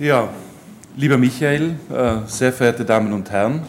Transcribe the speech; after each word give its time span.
Ja, 0.00 0.28
lieber 0.96 1.18
Michael, 1.18 1.74
äh, 1.92 2.18
sehr 2.28 2.52
verehrte 2.52 2.84
Damen 2.84 3.12
und 3.12 3.32
Herren, 3.32 3.62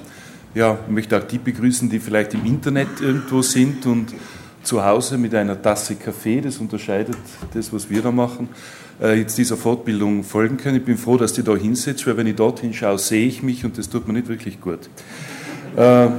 ja, 0.53 0.77
ich 0.85 0.93
möchte 0.93 1.17
auch 1.17 1.23
die 1.23 1.39
begrüßen, 1.39 1.89
die 1.89 1.99
vielleicht 1.99 2.35
im 2.35 2.45
Internet 2.45 3.01
irgendwo 3.01 3.41
sind 3.41 3.83
und 3.87 4.13
zu 4.61 4.85
Hause 4.85 5.17
mit 5.17 5.33
einer 5.33 5.59
Tasse 5.59 5.95
Kaffee, 5.95 6.39
das 6.39 6.59
unterscheidet 6.59 7.17
das, 7.55 7.73
was 7.73 7.89
wir 7.89 8.03
da 8.03 8.11
machen, 8.11 8.47
äh, 9.01 9.17
jetzt 9.17 9.39
dieser 9.39 9.57
Fortbildung 9.57 10.23
folgen 10.23 10.57
können. 10.57 10.77
Ich 10.77 10.85
bin 10.85 10.99
froh, 10.99 11.17
dass 11.17 11.33
die 11.33 11.41
da 11.41 11.55
hinsetzt, 11.55 12.05
weil 12.05 12.15
wenn 12.15 12.27
ich 12.27 12.35
dorthin 12.35 12.75
schaue, 12.75 12.99
sehe 12.99 13.25
ich 13.25 13.41
mich 13.41 13.65
und 13.65 13.79
das 13.79 13.89
tut 13.89 14.07
mir 14.07 14.13
nicht 14.13 14.27
wirklich 14.27 14.61
gut. 14.61 14.87
Äh, 15.75 16.09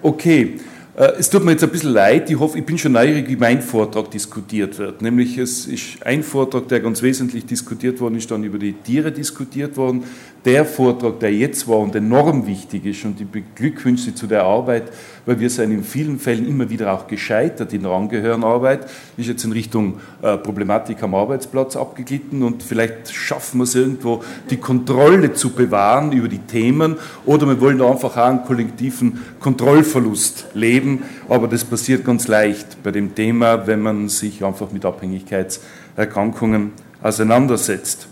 okay, 0.00 0.58
es 1.00 1.30
tut 1.30 1.44
mir 1.44 1.52
jetzt 1.52 1.64
ein 1.64 1.70
bisschen 1.70 1.92
leid, 1.92 2.28
ich 2.28 2.38
hoffe, 2.38 2.58
ich 2.58 2.66
bin 2.66 2.76
schon 2.76 2.92
neugierig, 2.92 3.26
wie 3.28 3.36
mein 3.36 3.62
Vortrag 3.62 4.10
diskutiert 4.10 4.78
wird. 4.78 5.00
Nämlich 5.00 5.38
es 5.38 5.66
ist 5.66 6.04
ein 6.04 6.22
Vortrag, 6.22 6.68
der 6.68 6.80
ganz 6.80 7.00
wesentlich 7.00 7.46
diskutiert 7.46 8.00
worden 8.00 8.16
ist, 8.16 8.30
dann 8.30 8.44
über 8.44 8.58
die 8.58 8.74
Tiere 8.74 9.10
diskutiert 9.10 9.78
worden. 9.78 10.04
Der 10.46 10.64
Vortrag, 10.64 11.20
der 11.20 11.34
jetzt 11.34 11.68
war 11.68 11.78
und 11.80 11.94
enorm 11.94 12.46
wichtig 12.46 12.86
ist 12.86 13.04
und 13.04 13.20
ich 13.20 13.26
beglückwünsche 13.26 14.04
Sie 14.04 14.14
zu 14.14 14.26
der 14.26 14.44
Arbeit, 14.44 14.84
weil 15.26 15.38
wir 15.38 15.50
sind 15.50 15.70
in 15.70 15.84
vielen 15.84 16.18
Fällen 16.18 16.48
immer 16.48 16.70
wieder 16.70 16.94
auch 16.94 17.06
gescheitert 17.06 17.74
in 17.74 17.82
der 17.82 17.90
Angehörenarbeit, 17.90 18.86
ist 19.18 19.28
jetzt 19.28 19.44
in 19.44 19.52
Richtung 19.52 20.00
äh, 20.22 20.38
Problematik 20.38 21.02
am 21.02 21.14
Arbeitsplatz 21.14 21.76
abgeglitten 21.76 22.42
und 22.42 22.62
vielleicht 22.62 23.12
schaffen 23.12 23.58
wir 23.58 23.64
es 23.64 23.74
irgendwo, 23.74 24.24
die 24.48 24.56
Kontrolle 24.56 25.34
zu 25.34 25.50
bewahren 25.50 26.12
über 26.12 26.28
die 26.28 26.38
Themen 26.38 26.96
oder 27.26 27.46
wir 27.46 27.60
wollen 27.60 27.82
einfach 27.82 28.16
auch 28.16 28.28
einen 28.28 28.42
kollektiven 28.42 29.20
Kontrollverlust 29.40 30.46
leben, 30.54 31.02
aber 31.28 31.48
das 31.48 31.64
passiert 31.64 32.02
ganz 32.02 32.28
leicht 32.28 32.82
bei 32.82 32.92
dem 32.92 33.14
Thema, 33.14 33.66
wenn 33.66 33.82
man 33.82 34.08
sich 34.08 34.42
einfach 34.42 34.72
mit 34.72 34.86
Abhängigkeitserkrankungen 34.86 36.72
auseinandersetzt. 37.02 38.08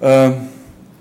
Äh, 0.00 0.32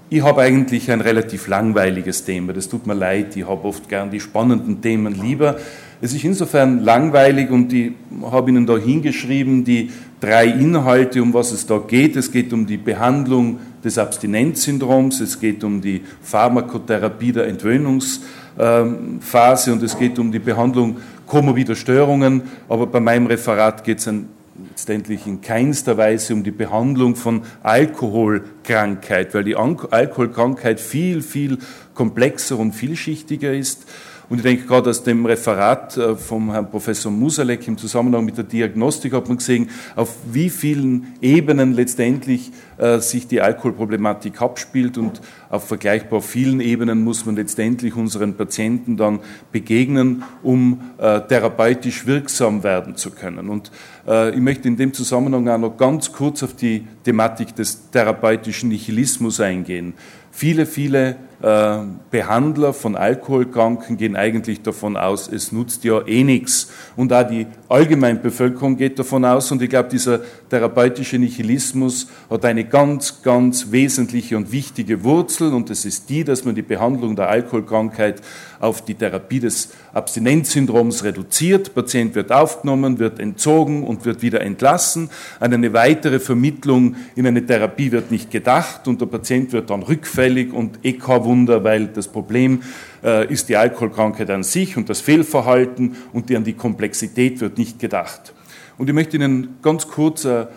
ich 0.10 0.22
habe 0.22 0.42
eigentlich 0.42 0.92
ein 0.92 1.00
relativ 1.02 1.48
langweiliges 1.48 2.24
Thema. 2.24 2.54
Das 2.54 2.70
tut 2.70 2.86
mir 2.86 2.94
leid. 2.94 3.36
Ich 3.36 3.48
habe 3.48 3.68
oft 3.68 3.90
gern 3.90 4.12
die 4.12 4.20
spannenden 4.20 4.80
Themen 4.82 5.20
lieber. 5.20 5.58
Es 6.02 6.14
ist 6.14 6.24
insofern 6.24 6.84
langweilig 6.84 7.50
und 7.50 7.74
ich 7.74 7.94
habe 8.22 8.52
Ihnen 8.52 8.68
da 8.68 8.78
hingeschrieben, 8.78 9.64
die 9.64 9.90
drei 10.20 10.46
Inhalte, 10.46 11.24
um 11.24 11.34
was 11.34 11.52
es 11.52 11.66
da 11.66 11.80
geht. 11.80 12.16
Es 12.16 12.32
geht 12.32 12.54
um 12.54 12.68
die 12.68 12.78
Behandlung 12.78 13.58
des 13.84 13.98
Abstinenzsyndroms, 13.98 15.22
es 15.22 15.40
geht 15.40 15.64
um 15.64 15.82
die 15.82 16.02
Pharmakotherapie 16.22 17.32
der 17.32 17.48
Entwöhnungsphase 17.48 19.74
und 19.74 19.82
es 19.82 19.98
geht 19.98 20.20
um 20.20 20.32
die 20.32 20.40
Behandlung 20.40 20.98
komorbider 21.26 21.76
Störungen. 21.76 22.44
Aber 22.70 22.86
bei 22.86 23.00
meinem 23.00 23.26
Referat 23.26 23.84
geht 23.84 23.98
es 24.00 24.08
ein 24.08 24.30
letztendlich 24.76 25.26
in 25.26 25.40
keinster 25.40 25.96
Weise 25.96 26.34
um 26.34 26.44
die 26.44 26.52
Behandlung 26.52 27.16
von 27.16 27.44
Alkoholkrankheit, 27.64 29.34
weil 29.34 29.46
die 29.46 29.56
Alkoholkrankheit 29.56 30.82
viel, 30.82 31.22
viel 31.22 31.60
komplexer 31.94 32.60
und 32.60 32.74
vielschichtiger 32.74 33.54
ist. 33.54 33.86
Und 34.28 34.38
ich 34.38 34.44
denke 34.44 34.66
gerade 34.66 34.90
aus 34.90 35.04
dem 35.04 35.26
Referat 35.26 35.98
äh, 35.98 36.16
vom 36.16 36.52
Herrn 36.52 36.70
Professor 36.70 37.12
Musalek 37.12 37.68
im 37.68 37.78
Zusammenhang 37.78 38.26
mit 38.26 38.38
der 38.38 38.44
Diagnostik 38.44 39.14
hat 39.14 39.28
man 39.28 39.38
gesehen, 39.38 39.70
auf 39.96 40.16
wie 40.32 40.50
vielen 40.50 41.14
Ebenen 41.22 41.74
letztendlich 41.74 42.52
äh, 42.78 43.00
sich 43.00 43.28
die 43.28 43.42
Alkoholproblematik 43.42 44.42
abspielt 44.42 44.98
und 44.98 45.22
auf 45.50 45.68
vergleichbar 45.68 46.22
vielen 46.22 46.60
Ebenen 46.60 47.04
muss 47.04 47.26
man 47.26 47.36
letztendlich 47.36 47.96
unseren 47.96 48.36
Patienten 48.36 48.98
dann 48.98 49.20
begegnen, 49.52 50.24
um 50.42 50.82
äh, 50.98 51.22
therapeutisch 51.22 52.08
wirksam 52.08 52.64
werden 52.64 52.96
zu 52.96 53.12
können. 53.12 53.50
Und 53.50 53.72
ich 54.08 54.40
möchte 54.40 54.68
in 54.68 54.78
dem 54.78 54.94
Zusammenhang 54.94 55.48
auch 55.50 55.58
noch 55.58 55.78
ganz 55.78 56.12
kurz 56.12 56.44
auf 56.44 56.54
die 56.54 56.86
Thematik 57.04 57.56
des 57.56 57.90
therapeutischen 57.90 58.70
Nihilismus 58.70 59.40
eingehen. 59.40 59.96
Viele, 60.30 60.68
viele 60.68 61.16
Behandler 61.42 62.74
von 62.74 62.96
Alkoholkranken 62.96 63.98
gehen 63.98 64.16
eigentlich 64.16 64.62
davon 64.62 64.96
aus, 64.96 65.28
es 65.28 65.52
nutzt 65.52 65.84
ja 65.84 66.02
eh 66.08 66.24
nichts. 66.24 66.72
Und 66.96 67.12
auch 67.12 67.28
die 67.28 67.48
Allgemeinbevölkerung 67.68 68.78
geht 68.78 68.98
davon 69.00 69.26
aus. 69.26 69.52
Und 69.52 69.62
ich 69.62 69.70
glaube, 69.70 69.90
dieser 69.90 70.22
therapeutische 70.50 71.18
Nihilismus 71.18 72.08
hat 72.30 72.46
eine 72.46 72.66
ganz, 72.66 73.22
ganz 73.22 73.72
wesentliche 73.72 74.38
und 74.38 74.52
wichtige 74.52 75.04
Wurzel. 75.04 75.54
Und 75.54 75.70
das 75.70 75.84
ist 75.84 76.10
die, 76.10 76.24
dass 76.24 76.46
man 76.46 76.56
die 76.56 76.62
Behandlung 76.62 77.16
der 77.16 77.30
Alkoholkrankheit 77.30 78.22
auf 78.60 78.84
die 78.84 78.96
Therapie 78.96 79.40
des 79.40 79.70
Abstinenzsyndroms 79.94 81.04
reduziert. 81.04 81.76
Patient 81.76 82.16
wird 82.16 82.32
aufgenommen, 82.32 83.00
wird 83.00 83.20
entzogen 83.20 83.84
und 83.84 84.06
wird 84.06 84.22
wieder 84.22 84.42
entlassen. 84.42 85.10
An 85.40 85.54
eine 85.54 85.74
weitere 85.74 86.20
Vermittlung 86.20 86.96
in 87.16 87.28
eine 87.28 87.46
Therapie 87.46 87.92
wird 87.92 88.12
nicht 88.12 88.32
gedacht 88.32 88.88
und 88.88 89.02
der 89.02 89.08
Patient 89.08 89.52
wird 89.52 89.70
dann 89.70 89.84
rückfällig 89.84 90.54
und 90.54 90.80
kein 90.84 91.25
Wunder, 91.26 91.66
weil 91.66 91.88
das 91.88 92.08
Problem 92.08 92.62
äh, 93.04 93.32
ist 93.32 93.50
die 93.50 93.58
Alkoholkrankheit 93.58 94.30
an 94.30 94.44
sich 94.44 94.78
und 94.78 94.90
das 94.90 95.02
Fehlverhalten 95.02 95.98
und 96.14 96.32
an 96.32 96.46
die 96.46 96.54
Komplexität 96.54 97.42
wird 97.42 97.58
nicht 97.58 97.80
gedacht. 97.80 98.34
Und 98.78 98.88
ich 98.88 98.96
möchte 98.96 99.18
Ihnen 99.18 99.58
ganz 99.62 99.88
kurz 99.90 100.26
ein 100.26 100.48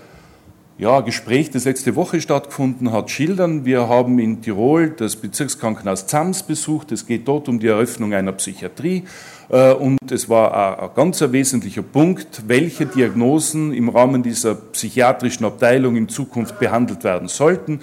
ja, 0.79 1.01
Gespräch, 1.01 1.51
das 1.51 1.65
letzte 1.65 1.97
Woche 1.97 2.21
stattgefunden 2.21 2.93
hat, 2.93 3.11
schildern. 3.11 3.65
Wir 3.65 3.89
haben 3.89 4.21
in 4.21 4.43
Tirol 4.43 4.91
das 4.91 5.17
Bezirkskrankenhaus 5.17 6.07
Zams 6.07 6.45
besucht. 6.45 6.93
Es 6.93 7.05
geht 7.05 7.27
dort 7.27 7.49
um 7.49 7.59
die 7.59 7.67
Eröffnung 7.67 8.15
einer 8.15 8.33
Psychiatrie. 8.33 9.03
Äh, 9.49 9.73
und 9.73 10.13
es 10.13 10.29
war 10.29 10.81
ein 10.81 10.91
ganz 10.95 11.21
wesentlicher 11.21 11.83
Punkt, 11.83 12.45
welche 12.47 12.87
Diagnosen 12.87 13.73
im 13.73 13.89
Rahmen 13.89 14.23
dieser 14.23 14.55
psychiatrischen 14.55 15.45
Abteilung 15.47 15.97
in 15.97 16.09
Zukunft 16.09 16.61
behandelt 16.61 17.03
werden 17.03 17.27
sollten. 17.27 17.81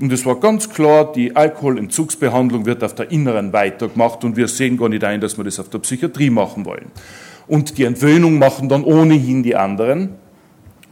Und 0.00 0.10
es 0.12 0.24
war 0.24 0.40
ganz 0.40 0.70
klar, 0.70 1.12
die 1.12 1.36
Alkoholentzugsbehandlung 1.36 2.64
wird 2.64 2.82
auf 2.82 2.94
der 2.94 3.10
Inneren 3.10 3.52
weitergemacht 3.52 4.24
und 4.24 4.34
wir 4.34 4.48
sehen 4.48 4.78
gar 4.78 4.88
nicht 4.88 5.04
ein, 5.04 5.20
dass 5.20 5.36
wir 5.36 5.44
das 5.44 5.60
auf 5.60 5.68
der 5.68 5.78
Psychiatrie 5.80 6.30
machen 6.30 6.64
wollen. 6.64 6.86
Und 7.46 7.76
die 7.76 7.84
Entwöhnung 7.84 8.38
machen 8.38 8.70
dann 8.70 8.82
ohnehin 8.82 9.42
die 9.42 9.56
anderen. 9.56 10.14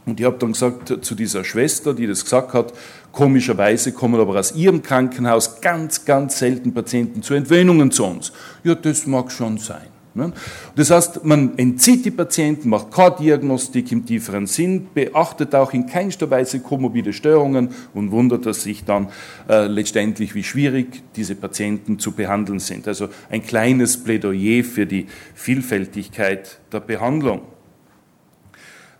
Und 0.05 0.19
ich 0.19 0.25
habe 0.25 0.37
dann 0.37 0.51
gesagt 0.51 1.03
zu 1.03 1.15
dieser 1.15 1.43
Schwester, 1.43 1.95
die 1.95 2.05
das 2.05 2.23
gesagt 2.23 2.53
hat, 2.53 2.73
komischerweise 3.11 3.93
kommen 3.93 4.19
aber 4.19 4.39
aus 4.39 4.55
ihrem 4.55 4.83
Krankenhaus 4.83 5.59
ganz, 5.61 6.05
ganz 6.05 6.37
selten 6.37 6.73
Patienten 6.73 7.23
zu 7.23 7.33
Entwöhnungen 7.33 7.89
zu 7.89 8.05
uns. 8.05 8.31
Ja, 8.63 8.75
das 8.75 9.07
mag 9.07 9.31
schon 9.31 9.57
sein. 9.57 9.87
Ne? 10.15 10.33
Das 10.75 10.89
heißt, 10.89 11.23
man 11.23 11.57
entzieht 11.57 12.03
die 12.03 12.11
Patienten, 12.11 12.69
macht 12.69 12.91
keine 12.91 13.15
Diagnostik 13.17 13.91
im 13.91 14.05
tieferen 14.05 14.47
Sinn, 14.47 14.87
beachtet 14.93 15.53
auch 15.53 15.73
in 15.73 15.85
keinster 15.85 16.29
Weise 16.29 16.61
komorbide 16.61 17.13
Störungen 17.13 17.69
und 17.93 18.11
wundert 18.11 18.53
sich 18.55 18.85
dann 18.85 19.09
äh, 19.47 19.67
letztendlich, 19.67 20.33
wie 20.33 20.43
schwierig 20.43 21.03
diese 21.15 21.35
Patienten 21.35 21.99
zu 21.99 22.13
behandeln 22.13 22.59
sind. 22.59 22.87
Also 22.87 23.09
ein 23.29 23.43
kleines 23.43 24.03
Plädoyer 24.03 24.63
für 24.63 24.85
die 24.85 25.07
Vielfältigkeit 25.35 26.59
der 26.71 26.79
Behandlung. 26.79 27.41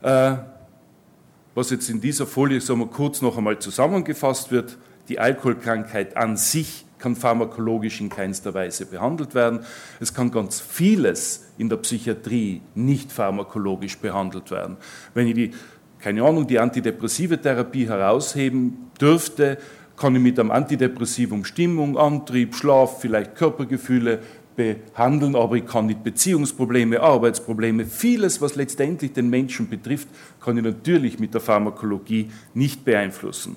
Äh, 0.01 0.35
was 1.55 1.71
jetzt 1.71 1.89
in 1.89 1.99
dieser 1.99 2.27
Folie 2.27 2.61
sagen 2.61 2.79
wir, 2.79 2.87
kurz 2.87 3.21
noch 3.21 3.37
einmal 3.37 3.59
zusammengefasst 3.59 4.51
wird, 4.51 4.77
die 5.09 5.19
Alkoholkrankheit 5.19 6.15
an 6.15 6.37
sich 6.37 6.85
kann 6.99 7.15
pharmakologisch 7.15 8.01
in 8.01 8.09
keinster 8.09 8.53
Weise 8.53 8.85
behandelt 8.85 9.33
werden. 9.33 9.61
Es 9.99 10.13
kann 10.13 10.31
ganz 10.31 10.59
vieles 10.59 11.47
in 11.57 11.69
der 11.69 11.77
Psychiatrie 11.77 12.61
nicht 12.75 13.11
pharmakologisch 13.11 13.97
behandelt 13.97 14.51
werden. 14.51 14.77
Wenn 15.13 15.27
ich 15.27 15.33
die, 15.33 15.51
keine 15.99 16.23
Ahnung, 16.23 16.45
die 16.45 16.59
antidepressive 16.59 17.41
Therapie 17.41 17.88
herausheben 17.88 18.91
dürfte, 18.99 19.57
kann 19.97 20.15
ich 20.15 20.21
mit 20.21 20.39
einem 20.39 20.51
Antidepressivum 20.51 21.43
Stimmung, 21.43 21.97
Antrieb, 21.97 22.55
Schlaf, 22.55 23.01
vielleicht 23.01 23.35
Körpergefühle 23.35 24.19
behandeln, 24.55 25.35
aber 25.35 25.55
ich 25.55 25.65
kann 25.65 25.85
nicht 25.85 26.03
Beziehungsprobleme, 26.03 26.99
Arbeitsprobleme, 26.99 27.85
vieles, 27.85 28.41
was 28.41 28.55
letztendlich 28.55 29.13
den 29.13 29.29
Menschen 29.29 29.69
betrifft, 29.69 30.09
kann 30.41 30.57
ich 30.57 30.63
natürlich 30.63 31.19
mit 31.19 31.33
der 31.33 31.39
Pharmakologie 31.39 32.29
nicht 32.53 32.83
beeinflussen. 32.83 33.55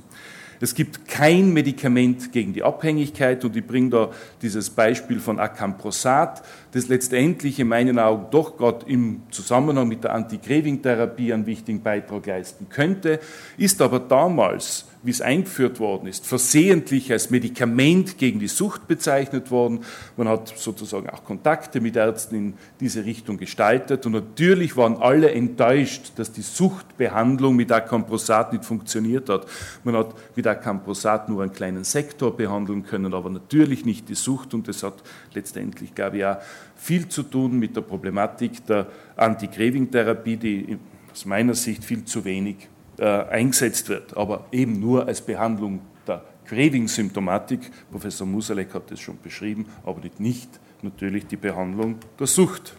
Es 0.62 0.76
gibt 0.76 1.08
kein 1.08 1.52
Medikament 1.52 2.30
gegen 2.30 2.52
die 2.52 2.62
Abhängigkeit 2.62 3.44
und 3.44 3.56
ich 3.56 3.66
bringe 3.66 3.90
da 3.90 4.10
dieses 4.42 4.70
Beispiel 4.70 5.18
von 5.18 5.40
Acamprosat, 5.40 6.44
das 6.72 6.88
letztendlich 6.88 7.60
in 7.60 7.68
meinen 7.68 7.98
Augen 7.98 8.26
doch 8.30 8.56
gerade 8.56 8.86
im 8.86 9.22
Zusammenhang 9.30 9.88
mit 9.88 10.04
der 10.04 10.14
Anti-Craving-Therapie 10.14 11.32
einen 11.32 11.46
wichtigen 11.46 11.82
Beitrag 11.82 12.26
leisten 12.26 12.68
könnte, 12.68 13.20
ist 13.56 13.80
aber 13.80 14.00
damals 14.00 14.86
wie 15.02 15.10
es 15.10 15.20
eingeführt 15.20 15.80
worden 15.80 16.06
ist, 16.06 16.26
versehentlich 16.26 17.10
als 17.10 17.30
Medikament 17.30 18.18
gegen 18.18 18.38
die 18.38 18.48
Sucht 18.48 18.86
bezeichnet 18.86 19.50
worden. 19.50 19.80
Man 20.16 20.28
hat 20.28 20.56
sozusagen 20.56 21.10
auch 21.10 21.24
Kontakte 21.24 21.80
mit 21.80 21.96
Ärzten 21.96 22.34
in 22.36 22.54
diese 22.78 23.04
Richtung 23.04 23.36
gestaltet 23.36 24.06
und 24.06 24.12
natürlich 24.12 24.76
waren 24.76 24.96
alle 24.96 25.32
enttäuscht, 25.32 26.12
dass 26.16 26.32
die 26.32 26.42
Suchtbehandlung 26.42 27.56
mit 27.56 27.72
Acamprosat 27.72 28.52
nicht 28.52 28.64
funktioniert 28.64 29.28
hat. 29.28 29.46
Man 29.82 29.96
hat 29.96 30.14
mit 30.36 30.46
Acamprosat 30.46 31.28
nur 31.28 31.42
einen 31.42 31.52
kleinen 31.52 31.84
Sektor 31.84 32.36
behandeln 32.36 32.84
können, 32.84 33.12
aber 33.12 33.30
natürlich 33.30 33.84
nicht 33.84 34.08
die 34.08 34.14
Sucht 34.14 34.54
und 34.54 34.68
das 34.68 34.84
hat 34.84 35.02
letztendlich, 35.34 35.94
glaube 35.94 36.18
ich, 36.18 36.24
auch 36.24 36.36
viel 36.76 37.08
zu 37.08 37.22
tun 37.22 37.58
mit 37.58 37.76
der 37.76 37.82
Problematik 37.82 38.64
der 38.66 38.86
Anti-Craving-Therapie, 39.16 40.36
die 40.36 40.78
aus 41.10 41.24
meiner 41.24 41.54
Sicht 41.54 41.84
viel 41.84 42.04
zu 42.04 42.24
wenig 42.24 42.68
äh, 42.98 43.04
eingesetzt 43.04 43.88
wird, 43.88 44.16
aber 44.16 44.46
eben 44.52 44.80
nur 44.80 45.06
als 45.06 45.20
Behandlung 45.20 45.80
der 46.06 46.24
Craving-Symptomatik. 46.46 47.70
Professor 47.90 48.26
Musalek 48.26 48.74
hat 48.74 48.90
das 48.90 49.00
schon 49.00 49.18
beschrieben, 49.22 49.66
aber 49.84 50.00
nicht 50.18 50.48
natürlich 50.82 51.26
die 51.26 51.36
Behandlung 51.36 51.96
der 52.18 52.26
Sucht. 52.26 52.74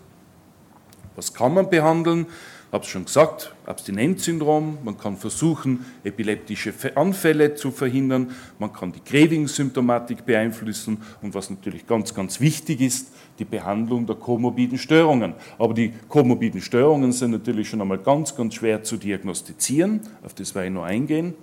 Was 1.15 1.33
kann 1.33 1.53
man 1.53 1.69
behandeln? 1.69 2.25
Habe 2.73 2.85
es 2.85 2.89
schon 2.89 3.05
gesagt, 3.05 3.53
Abstinenzsyndrom, 3.67 4.79
man 4.83 4.97
kann 4.97 5.15
versuchen, 5.15 5.85
epileptische 6.03 6.73
Anfälle 6.95 7.53
zu 7.53 7.69
verhindern, 7.69 8.31
man 8.57 8.73
kann 8.73 8.91
die 8.91 8.99
Craving-Symptomatik 8.99 10.25
beeinflussen 10.25 10.97
und 11.21 11.35
was 11.35 11.51
natürlich 11.51 11.85
ganz, 11.85 12.15
ganz 12.15 12.39
wichtig 12.39 12.81
ist, 12.81 13.13
die 13.37 13.45
Behandlung 13.45 14.07
der 14.07 14.15
komorbiden 14.15 14.79
Störungen. 14.79 15.35
Aber 15.59 15.75
die 15.75 15.93
komorbiden 16.07 16.61
Störungen 16.61 17.11
sind 17.11 17.29
natürlich 17.29 17.69
schon 17.69 17.79
einmal 17.79 17.99
ganz, 17.99 18.35
ganz 18.35 18.55
schwer 18.55 18.81
zu 18.81 18.97
diagnostizieren, 18.97 20.01
auf 20.23 20.33
das 20.33 20.55
werde 20.55 20.69
ich 20.69 20.73
noch 20.73 20.83
eingehen. 20.83 21.35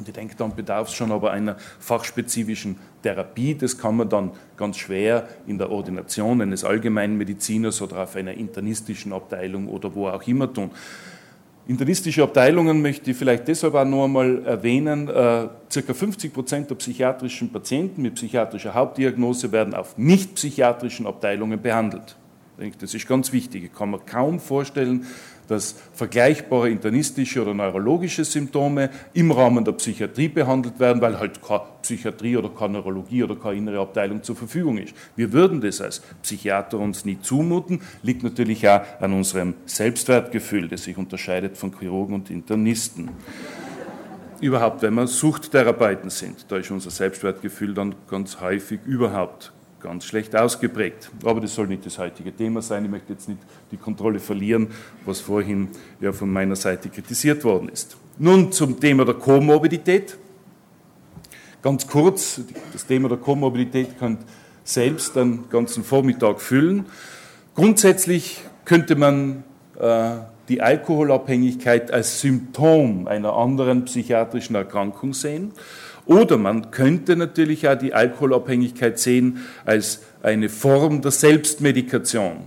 Und 0.00 0.08
ich 0.08 0.14
denke, 0.14 0.34
dann 0.34 0.56
bedarf 0.56 0.88
es 0.88 0.94
schon 0.94 1.12
aber 1.12 1.30
einer 1.30 1.56
fachspezifischen 1.78 2.76
Therapie. 3.02 3.54
Das 3.54 3.76
kann 3.76 3.98
man 3.98 4.08
dann 4.08 4.30
ganz 4.56 4.78
schwer 4.78 5.28
in 5.46 5.58
der 5.58 5.70
Ordination 5.70 6.40
eines 6.40 6.64
Allgemeinmediziners 6.64 7.82
oder 7.82 8.04
auf 8.04 8.16
einer 8.16 8.32
internistischen 8.32 9.12
Abteilung 9.12 9.68
oder 9.68 9.94
wo 9.94 10.08
auch 10.08 10.26
immer 10.26 10.50
tun. 10.50 10.70
Internistische 11.66 12.22
Abteilungen 12.22 12.80
möchte 12.80 13.10
ich 13.10 13.16
vielleicht 13.18 13.46
deshalb 13.46 13.74
auch 13.74 13.84
noch 13.84 14.04
einmal 14.04 14.42
erwähnen. 14.46 15.06
Äh, 15.08 15.48
circa 15.70 15.92
50 15.92 16.32
Prozent 16.32 16.70
der 16.70 16.76
psychiatrischen 16.76 17.52
Patienten 17.52 18.00
mit 18.00 18.14
psychiatrischer 18.14 18.72
Hauptdiagnose 18.72 19.52
werden 19.52 19.74
auf 19.74 19.98
nicht 19.98 20.34
psychiatrischen 20.36 21.06
Abteilungen 21.06 21.60
behandelt. 21.60 22.16
Ich 22.56 22.62
denke, 22.62 22.78
das 22.78 22.94
ist 22.94 23.06
ganz 23.06 23.34
wichtig. 23.34 23.64
Ich 23.64 23.74
kann 23.74 23.90
mir 23.90 23.98
kaum 23.98 24.40
vorstellen, 24.40 25.04
dass 25.50 25.74
vergleichbare 25.92 26.70
internistische 26.70 27.42
oder 27.42 27.52
neurologische 27.52 28.24
Symptome 28.24 28.90
im 29.14 29.32
Rahmen 29.32 29.64
der 29.64 29.72
Psychiatrie 29.72 30.28
behandelt 30.28 30.78
werden, 30.78 31.02
weil 31.02 31.18
halt 31.18 31.42
keine 31.42 31.62
Psychiatrie 31.82 32.36
oder 32.36 32.50
keine 32.50 32.74
Neurologie 32.74 33.24
oder 33.24 33.34
keine 33.34 33.56
innere 33.56 33.80
Abteilung 33.80 34.22
zur 34.22 34.36
Verfügung 34.36 34.78
ist. 34.78 34.94
Wir 35.16 35.32
würden 35.32 35.60
das 35.60 35.80
als 35.80 36.02
Psychiater 36.22 36.78
uns 36.78 37.04
nie 37.04 37.18
zumuten, 37.20 37.82
liegt 38.02 38.22
natürlich 38.22 38.68
auch 38.68 38.82
an 39.00 39.12
unserem 39.12 39.54
Selbstwertgefühl, 39.66 40.68
das 40.68 40.84
sich 40.84 40.96
unterscheidet 40.96 41.56
von 41.56 41.76
Chirurgen 41.76 42.14
und 42.14 42.30
Internisten. 42.30 43.10
Überhaupt, 44.40 44.82
wenn 44.82 44.94
wir 44.94 45.08
Suchttherapeuten 45.08 46.10
sind, 46.10 46.46
da 46.48 46.58
ist 46.58 46.70
unser 46.70 46.90
Selbstwertgefühl 46.90 47.74
dann 47.74 47.96
ganz 48.08 48.40
häufig 48.40 48.80
überhaupt 48.86 49.52
ganz 49.80 50.04
schlecht 50.04 50.36
ausgeprägt. 50.36 51.10
Aber 51.24 51.40
das 51.40 51.54
soll 51.54 51.66
nicht 51.66 51.86
das 51.86 51.98
heutige 51.98 52.34
Thema 52.34 52.62
sein. 52.62 52.84
Ich 52.84 52.90
möchte 52.90 53.12
jetzt 53.12 53.28
nicht 53.28 53.40
die 53.70 53.76
Kontrolle 53.76 54.18
verlieren, 54.18 54.68
was 55.04 55.20
vorhin 55.20 55.68
ja 56.00 56.12
von 56.12 56.30
meiner 56.30 56.56
Seite 56.56 56.88
kritisiert 56.88 57.44
worden 57.44 57.68
ist. 57.68 57.96
Nun 58.18 58.52
zum 58.52 58.78
Thema 58.78 59.04
der 59.04 59.14
Komorbidität. 59.14 60.16
Ganz 61.62 61.86
kurz, 61.86 62.40
das 62.72 62.86
Thema 62.86 63.08
der 63.08 63.18
Komorbidität 63.18 63.98
kann 63.98 64.18
selbst 64.64 65.16
einen 65.16 65.48
ganzen 65.50 65.84
Vormittag 65.84 66.40
füllen. 66.40 66.86
Grundsätzlich 67.54 68.42
könnte 68.64 68.96
man 68.96 69.44
äh, 69.78 70.16
die 70.48 70.62
Alkoholabhängigkeit 70.62 71.92
als 71.92 72.20
Symptom 72.20 73.06
einer 73.06 73.34
anderen 73.34 73.84
psychiatrischen 73.84 74.56
Erkrankung 74.56 75.14
sehen. 75.14 75.52
Oder 76.10 76.38
man 76.38 76.72
könnte 76.72 77.14
natürlich 77.14 77.68
auch 77.68 77.78
die 77.78 77.94
Alkoholabhängigkeit 77.94 78.98
sehen 78.98 79.44
als 79.64 80.00
eine 80.24 80.48
Form 80.48 81.02
der 81.02 81.12
Selbstmedikation. 81.12 82.38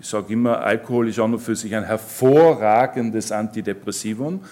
Ich 0.00 0.06
sage 0.06 0.32
immer, 0.32 0.60
Alkohol 0.60 1.08
ist 1.08 1.18
an 1.18 1.34
und 1.34 1.40
für 1.40 1.56
sich 1.56 1.74
ein 1.74 1.82
hervorragendes 1.82 3.32
Antidepressivum, 3.32 4.44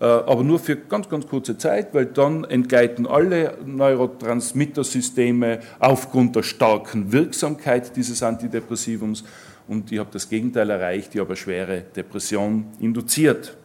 äh, 0.00 0.04
aber 0.04 0.44
nur 0.44 0.60
für 0.60 0.76
ganz, 0.76 1.08
ganz 1.08 1.26
kurze 1.26 1.58
Zeit, 1.58 1.92
weil 1.92 2.06
dann 2.06 2.44
entgleiten 2.44 3.04
alle 3.04 3.58
Neurotransmittersysteme 3.66 5.58
aufgrund 5.80 6.36
der 6.36 6.44
starken 6.44 7.10
Wirksamkeit 7.10 7.96
dieses 7.96 8.22
Antidepressivums 8.22 9.24
und 9.66 9.90
ich 9.90 9.98
habe 9.98 10.10
das 10.12 10.28
Gegenteil 10.28 10.70
erreicht, 10.70 11.16
ich 11.16 11.20
habe 11.20 11.30
eine 11.30 11.36
schwere 11.36 11.80
Depression 11.96 12.66
induziert. 12.78 13.56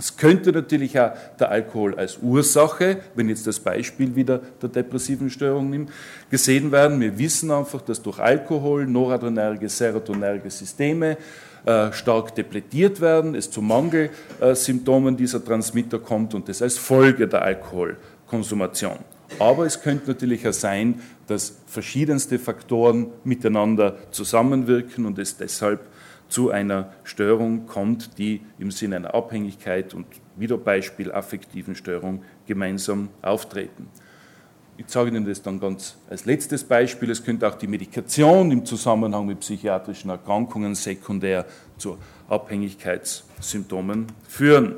Es 0.00 0.16
könnte 0.16 0.50
natürlich 0.50 0.98
auch 0.98 1.12
der 1.38 1.50
Alkohol 1.50 1.94
als 1.94 2.16
Ursache, 2.22 3.00
wenn 3.14 3.28
jetzt 3.28 3.46
das 3.46 3.60
Beispiel 3.60 4.16
wieder 4.16 4.40
der 4.62 4.70
depressiven 4.70 5.28
Störung 5.28 5.68
nimmt, 5.68 5.90
gesehen 6.30 6.72
werden. 6.72 6.98
Wir 7.02 7.18
wissen 7.18 7.50
einfach, 7.50 7.82
dass 7.82 8.00
durch 8.00 8.18
Alkohol 8.18 8.86
noradrenerge, 8.86 9.68
serotonerge 9.68 10.50
Systeme 10.50 11.18
äh, 11.66 11.92
stark 11.92 12.34
depletiert 12.34 13.02
werden, 13.02 13.34
es 13.34 13.50
zu 13.50 13.60
Mangelsymptomen 13.60 15.18
dieser 15.18 15.44
Transmitter 15.44 15.98
kommt 15.98 16.32
und 16.32 16.48
das 16.48 16.62
als 16.62 16.78
Folge 16.78 17.28
der 17.28 17.42
Alkoholkonsumation. 17.42 18.96
Aber 19.38 19.66
es 19.66 19.82
könnte 19.82 20.08
natürlich 20.08 20.48
auch 20.48 20.54
sein, 20.54 21.02
dass 21.26 21.52
verschiedenste 21.66 22.38
Faktoren 22.38 23.08
miteinander 23.22 23.96
zusammenwirken 24.12 25.04
und 25.04 25.18
es 25.18 25.36
deshalb 25.36 25.80
zu 26.30 26.50
einer 26.50 26.92
Störung 27.04 27.66
kommt, 27.66 28.18
die 28.18 28.40
im 28.58 28.70
Sinne 28.70 28.96
einer 28.96 29.14
Abhängigkeit 29.14 29.92
und 29.92 30.06
wieder 30.36 30.56
Beispiel 30.56 31.12
affektiven 31.12 31.74
Störung 31.74 32.22
gemeinsam 32.46 33.10
auftreten. 33.20 33.88
Ich 34.78 34.88
sage 34.88 35.10
Ihnen 35.10 35.26
das 35.26 35.42
dann 35.42 35.60
ganz 35.60 35.98
als 36.08 36.24
letztes 36.24 36.64
Beispiel. 36.64 37.10
Es 37.10 37.22
könnte 37.22 37.46
auch 37.46 37.56
die 37.56 37.66
Medikation 37.66 38.50
im 38.50 38.64
Zusammenhang 38.64 39.26
mit 39.26 39.40
psychiatrischen 39.40 40.08
Erkrankungen 40.08 40.74
sekundär 40.74 41.44
zu 41.76 41.98
Abhängigkeitssymptomen 42.30 44.06
führen. 44.26 44.76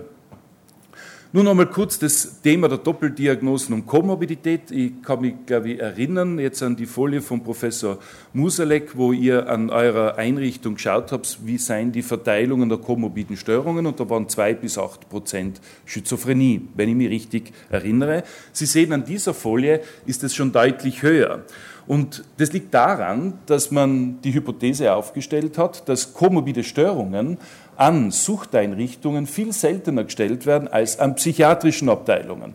Nun 1.35 1.49
einmal 1.49 1.71
kurz 1.71 1.99
das 1.99 2.43
Thema 2.43 2.69
der 2.69 2.77
Doppeldiagnosen 2.77 3.73
und 3.75 3.87
Komorbidität. 3.87 4.71
Ich 4.71 5.01
kann 5.03 5.23
mich, 5.23 5.33
glaube 5.47 5.71
ich, 5.71 5.81
erinnern 5.81 6.39
jetzt 6.39 6.63
an 6.63 6.77
die 6.77 6.85
Folie 6.85 7.23
von 7.23 7.43
Professor 7.43 7.97
Musalek, 8.35 8.99
wo 8.99 9.13
ihr 9.13 9.49
an 9.49 9.71
eurer 9.71 10.19
Einrichtung 10.19 10.75
geschaut 10.75 11.11
habt, 11.11 11.39
wie 11.47 11.57
seien 11.57 11.91
die 11.91 12.03
Verteilungen 12.03 12.69
der 12.69 12.77
komorbiden 12.77 13.39
Störungen 13.39 13.87
und 13.87 13.99
da 13.99 14.11
waren 14.11 14.29
zwei 14.29 14.53
bis 14.53 14.77
acht 14.77 15.09
Prozent 15.09 15.63
Schizophrenie, 15.87 16.69
wenn 16.75 16.91
ich 16.91 16.97
mich 16.97 17.09
richtig 17.09 17.55
erinnere. 17.71 18.25
Sie 18.53 18.67
sehen 18.67 18.93
an 18.93 19.07
dieser 19.07 19.33
Folie 19.33 19.81
ist 20.05 20.23
es 20.25 20.35
schon 20.35 20.53
deutlich 20.53 21.03
höher. 21.03 21.47
Und 21.87 22.25
das 22.37 22.53
liegt 22.53 22.73
daran, 22.75 23.39
dass 23.47 23.71
man 23.71 24.21
die 24.23 24.35
Hypothese 24.35 24.95
aufgestellt 24.95 25.59
hat, 25.59 25.89
dass 25.89 26.15
komorbide 26.15 26.63
Störungen 26.63 27.39
an 27.77 28.11
Suchteinrichtungen 28.11 29.27
viel 29.27 29.53
seltener 29.53 30.05
gestellt 30.05 30.47
werden 30.47 30.69
als 30.69 30.99
an 30.99 31.15
psychiatrischen 31.15 31.89
Abteilungen. 31.89 32.55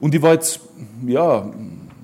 Und 0.00 0.14
ich 0.14 0.22
war 0.22 0.34
jetzt, 0.34 0.60
ja, 1.06 1.50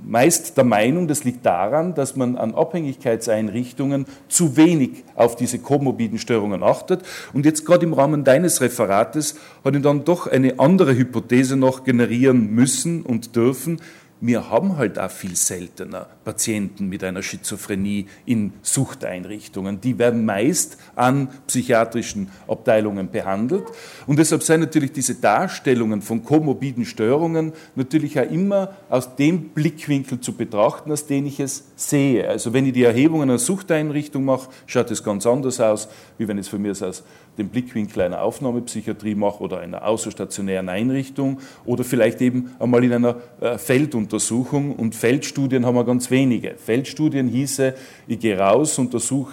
meist 0.07 0.57
der 0.57 0.65
Meinung, 0.65 1.09
das 1.09 1.25
liegt 1.25 1.47
daran, 1.47 1.95
dass 1.95 2.17
man 2.17 2.37
an 2.37 2.55
Abhängigkeitseinrichtungen 2.55 4.07
zu 4.29 4.57
wenig 4.57 5.05
auf 5.15 5.37
diese 5.37 5.59
komorbiden 5.59 6.19
Störungen 6.19 6.63
achtet. 6.63 7.03
Und 7.33 7.47
jetzt 7.47 7.65
gerade 7.65 7.87
im 7.87 7.93
Rahmen 7.93 8.25
deines 8.25 8.61
Referates 8.61 9.37
habe 9.65 9.79
ich 9.79 9.83
dann 9.83 10.05
doch 10.05 10.27
eine 10.27 10.59
andere 10.59 10.97
Hypothese 10.97 11.57
noch 11.57 11.85
generieren 11.85 12.51
müssen 12.51 13.03
und 13.03 13.37
dürfen, 13.37 13.81
wir 14.27 14.49
haben 14.49 14.79
halt 14.79 14.99
auch 14.99 15.11
viel 15.11 15.37
seltener 15.37 16.07
Patienten 16.25 16.89
mit 16.89 17.05
einer 17.05 17.23
Schizophrenie 17.23 18.07
in 18.25 18.55
Suchteinrichtungen. 18.63 19.83
Die 19.83 19.99
werden 19.99 20.25
meist 20.25 20.79
an 20.97 21.29
psychiatrischen 21.47 22.31
Abteilungen 22.49 23.11
behandelt. 23.11 23.65
Und 24.07 24.19
deshalb 24.19 24.43
sind 24.43 24.61
natürlich 24.61 24.93
diese 24.93 25.17
Darstellungen 25.17 26.01
von 26.01 26.25
komorbiden 26.25 26.87
Störungen 26.87 27.53
natürlich 27.75 28.19
auch 28.19 28.31
immer 28.31 28.75
aus 28.89 29.15
dem 29.15 29.51
Blickwinkel 29.51 30.19
zu 30.21 30.33
betrachten, 30.33 30.91
aus 30.91 31.07
dem 31.07 31.27
ich 31.27 31.39
es 31.39 31.65
sehe. 31.77 32.27
Also 32.27 32.55
wenn 32.55 32.65
ich 32.65 32.73
die 32.73 32.85
Erhebungen 32.85 33.29
einer 33.29 33.39
Suchteinrichtung 33.39 34.25
mache, 34.25 34.49
schaut 34.65 34.91
es 34.91 35.05
ganz 35.05 35.27
anders 35.27 35.61
aus, 35.61 35.87
wie 36.17 36.27
wenn 36.27 36.39
es 36.39 36.49
für 36.49 36.59
mich 36.59 36.83
aus 36.83 37.05
dem 37.39 37.49
Blickwinkel 37.49 38.03
einer 38.03 38.23
Aufnahmepsychiatrie 38.23 39.15
mache 39.15 39.43
oder 39.43 39.61
einer 39.61 39.87
außerstationären 39.87 40.69
Einrichtung 40.69 41.41
oder 41.65 41.85
vielleicht 41.85 42.21
eben 42.21 42.51
einmal 42.59 42.85
in 42.85 42.93
einer 42.93 43.17
äh, 43.41 43.59
Felduntersuchung. 43.59 44.75
Und 44.77 44.95
Feldstudien 44.95 45.67
haben 45.67 45.75
wir 45.75 45.85
ganz 45.85 46.11
wenige. 46.11 46.55
Feldstudien 46.57 47.29
hieße, 47.29 47.75
ich 48.07 48.19
gehe 48.19 48.39
raus, 48.39 48.79
untersuche 48.79 49.33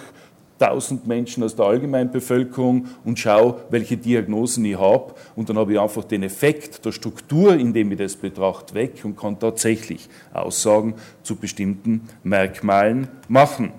1000 0.61 1.07
Menschen 1.07 1.43
aus 1.43 1.55
der 1.55 1.65
Allgemeinbevölkerung 1.65 2.87
und 3.03 3.17
schaue, 3.17 3.61
welche 3.69 3.97
Diagnosen 3.97 4.63
ich 4.65 4.77
habe. 4.77 5.15
Und 5.35 5.49
dann 5.49 5.57
habe 5.57 5.73
ich 5.73 5.79
einfach 5.79 6.03
den 6.03 6.23
Effekt 6.23 6.85
der 6.85 6.91
Struktur, 6.91 7.55
indem 7.55 7.91
ich 7.91 7.97
das 7.97 8.15
betrachte, 8.15 8.75
weg 8.75 9.01
und 9.03 9.17
kann 9.17 9.39
tatsächlich 9.39 10.07
Aussagen 10.33 10.95
zu 11.23 11.35
bestimmten 11.35 12.07
Merkmalen 12.23 13.07
machen. 13.27 13.73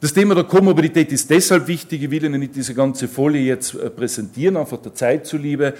Das 0.00 0.14
Thema 0.14 0.34
der 0.34 0.44
Komorbidität 0.44 1.12
ist 1.12 1.28
deshalb 1.28 1.68
wichtig, 1.68 2.02
ich 2.02 2.10
will 2.10 2.24
Ihnen 2.24 2.40
nicht 2.40 2.56
diese 2.56 2.74
ganze 2.74 3.06
Folie 3.06 3.42
jetzt 3.42 3.74
äh, 3.74 3.90
präsentieren, 3.90 4.56
einfach 4.56 4.78
der 4.78 4.94
Zeit 4.94 5.26
zuliebe. 5.26 5.74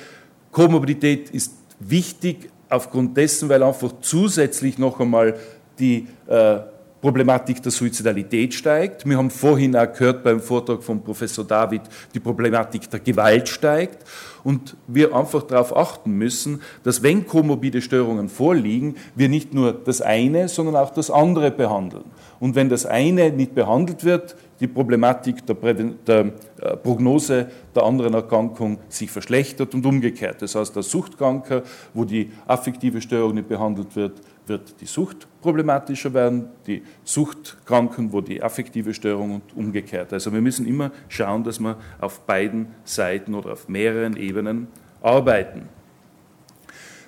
Komorbidität 0.50 1.30
ist 1.30 1.54
wichtig 1.78 2.50
aufgrund 2.68 3.16
dessen, 3.16 3.48
weil 3.48 3.62
einfach 3.62 3.92
zusätzlich 4.02 4.76
noch 4.76 5.00
einmal 5.00 5.38
die 5.78 6.06
äh, 6.26 6.58
Problematik 7.00 7.62
der 7.62 7.72
Suizidalität 7.72 8.52
steigt. 8.52 9.06
Wir 9.06 9.16
haben 9.16 9.30
vorhin 9.30 9.74
auch 9.74 9.90
gehört 9.92 10.22
beim 10.22 10.40
Vortrag 10.40 10.82
von 10.82 11.02
Professor 11.02 11.44
David, 11.44 11.82
die 12.12 12.20
Problematik 12.20 12.90
der 12.90 13.00
Gewalt 13.00 13.48
steigt. 13.48 14.04
Und 14.44 14.76
wir 14.86 15.14
einfach 15.14 15.42
darauf 15.42 15.76
achten 15.76 16.12
müssen, 16.12 16.62
dass 16.82 17.02
wenn 17.02 17.26
komorbide 17.26 17.82
Störungen 17.82 18.28
vorliegen, 18.28 18.96
wir 19.14 19.28
nicht 19.28 19.54
nur 19.54 19.72
das 19.72 20.00
eine, 20.00 20.48
sondern 20.48 20.76
auch 20.76 20.90
das 20.90 21.10
andere 21.10 21.50
behandeln. 21.50 22.04
Und 22.38 22.54
wenn 22.54 22.68
das 22.68 22.86
eine 22.86 23.30
nicht 23.30 23.54
behandelt 23.54 24.04
wird, 24.04 24.36
die 24.60 24.66
Problematik 24.66 25.44
der, 25.46 25.54
Präven 25.54 25.98
der 26.06 26.32
äh, 26.60 26.76
Prognose 26.76 27.48
der 27.74 27.82
anderen 27.82 28.14
Erkrankung 28.14 28.78
sich 28.88 29.10
verschlechtert 29.10 29.74
und 29.74 29.86
umgekehrt. 29.86 30.42
Das 30.42 30.54
heißt, 30.54 30.76
der 30.76 30.82
Suchtkranker, 30.82 31.62
wo 31.94 32.04
die 32.04 32.30
affektive 32.46 33.00
Störung 33.00 33.34
nicht 33.34 33.48
behandelt 33.48 33.96
wird, 33.96 34.20
wird 34.50 34.80
die 34.82 34.86
Sucht 34.86 35.26
problematischer 35.40 36.12
werden, 36.12 36.50
die 36.66 36.82
Suchtkranken, 37.04 38.12
wo 38.12 38.20
die 38.20 38.42
affektive 38.42 38.92
Störung 38.92 39.36
und 39.36 39.56
umgekehrt. 39.56 40.12
Also 40.12 40.32
wir 40.32 40.42
müssen 40.42 40.66
immer 40.66 40.90
schauen, 41.08 41.44
dass 41.44 41.58
wir 41.60 41.78
auf 42.00 42.20
beiden 42.26 42.66
Seiten 42.84 43.34
oder 43.34 43.52
auf 43.52 43.68
mehreren 43.68 44.16
Ebenen 44.16 44.68
arbeiten. 45.00 45.62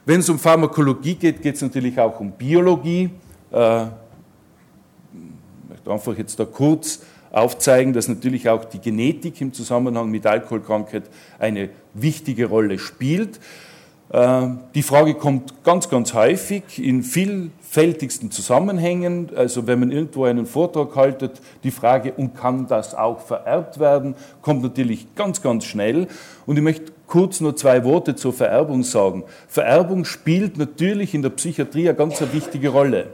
Wenn 0.07 0.21
es 0.21 0.29
um 0.31 0.39
Pharmakologie 0.39 1.17
geht, 1.17 1.43
geht 1.43 1.57
es 1.57 1.63
natürlich 1.63 1.99
auch 1.99 2.19
um 2.19 2.33
Biologie. 2.33 3.11
Äh, 3.51 3.83
ich 3.83 3.91
möchte 5.69 5.93
einfach 5.93 6.17
jetzt 6.17 6.41
da 6.41 6.45
kurz 6.45 7.03
aufzeigen, 7.31 7.93
dass 7.93 8.09
natürlich 8.09 8.49
auch 8.49 8.65
die 8.65 8.79
Genetik 8.79 9.41
im 9.41 9.53
Zusammenhang 9.53 10.11
mit 10.11 10.27
Alkoholkrankheit 10.27 11.05
eine 11.39 11.71
wichtige 11.95 12.47
Rolle 12.47 12.79
spielt. 12.79 13.41
Äh, 14.13 14.49
die 14.75 14.83
Frage 14.83 15.15
kommt 15.15 15.65
ganz, 15.65 15.89
ganz 15.89 16.13
häufig 16.13 16.63
in 16.79 17.03
vielfältigsten 17.03 18.31
Zusammenhängen. 18.31 19.31
Also 19.35 19.67
wenn 19.67 19.81
man 19.81 19.91
irgendwo 19.91 20.25
einen 20.25 20.47
Vortrag 20.47 20.95
haltet, 20.95 21.41
die 21.65 21.71
Frage, 21.71 22.13
und 22.13 22.37
kann 22.37 22.67
das 22.67 22.95
auch 22.95 23.21
vererbt 23.21 23.81
werden, 23.81 24.15
kommt 24.43 24.63
natürlich 24.63 25.15
ganz, 25.15 25.41
ganz 25.41 25.65
schnell. 25.65 26.09
Und 26.47 26.59
ich 26.59 26.63
möchte 26.63 26.93
kurz 27.07 27.41
nur 27.41 27.57
zwei 27.57 27.85
Worte 27.85 28.15
zur 28.15 28.35
Vererbung 28.35 28.83
sagen. 28.83 29.25
Vererbung 29.49 30.05
spielt 30.05 30.59
natürlich 30.59 31.15
in 31.15 31.23
der 31.23 31.31
Psychiatrie 31.31 31.89
eine 31.89 31.97
ganz 31.97 32.23
wichtige 32.33 32.69
Rolle. 32.69 33.09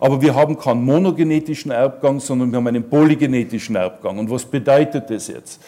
Aber 0.00 0.22
wir 0.22 0.34
haben 0.34 0.58
keinen 0.58 0.82
monogenetischen 0.82 1.70
Erbgang, 1.70 2.20
sondern 2.20 2.50
wir 2.50 2.56
haben 2.56 2.66
einen 2.66 2.88
polygenetischen 2.88 3.76
Erbgang. 3.76 4.18
Und 4.18 4.30
was 4.30 4.46
bedeutet 4.46 5.10
das 5.10 5.28
jetzt? 5.28 5.60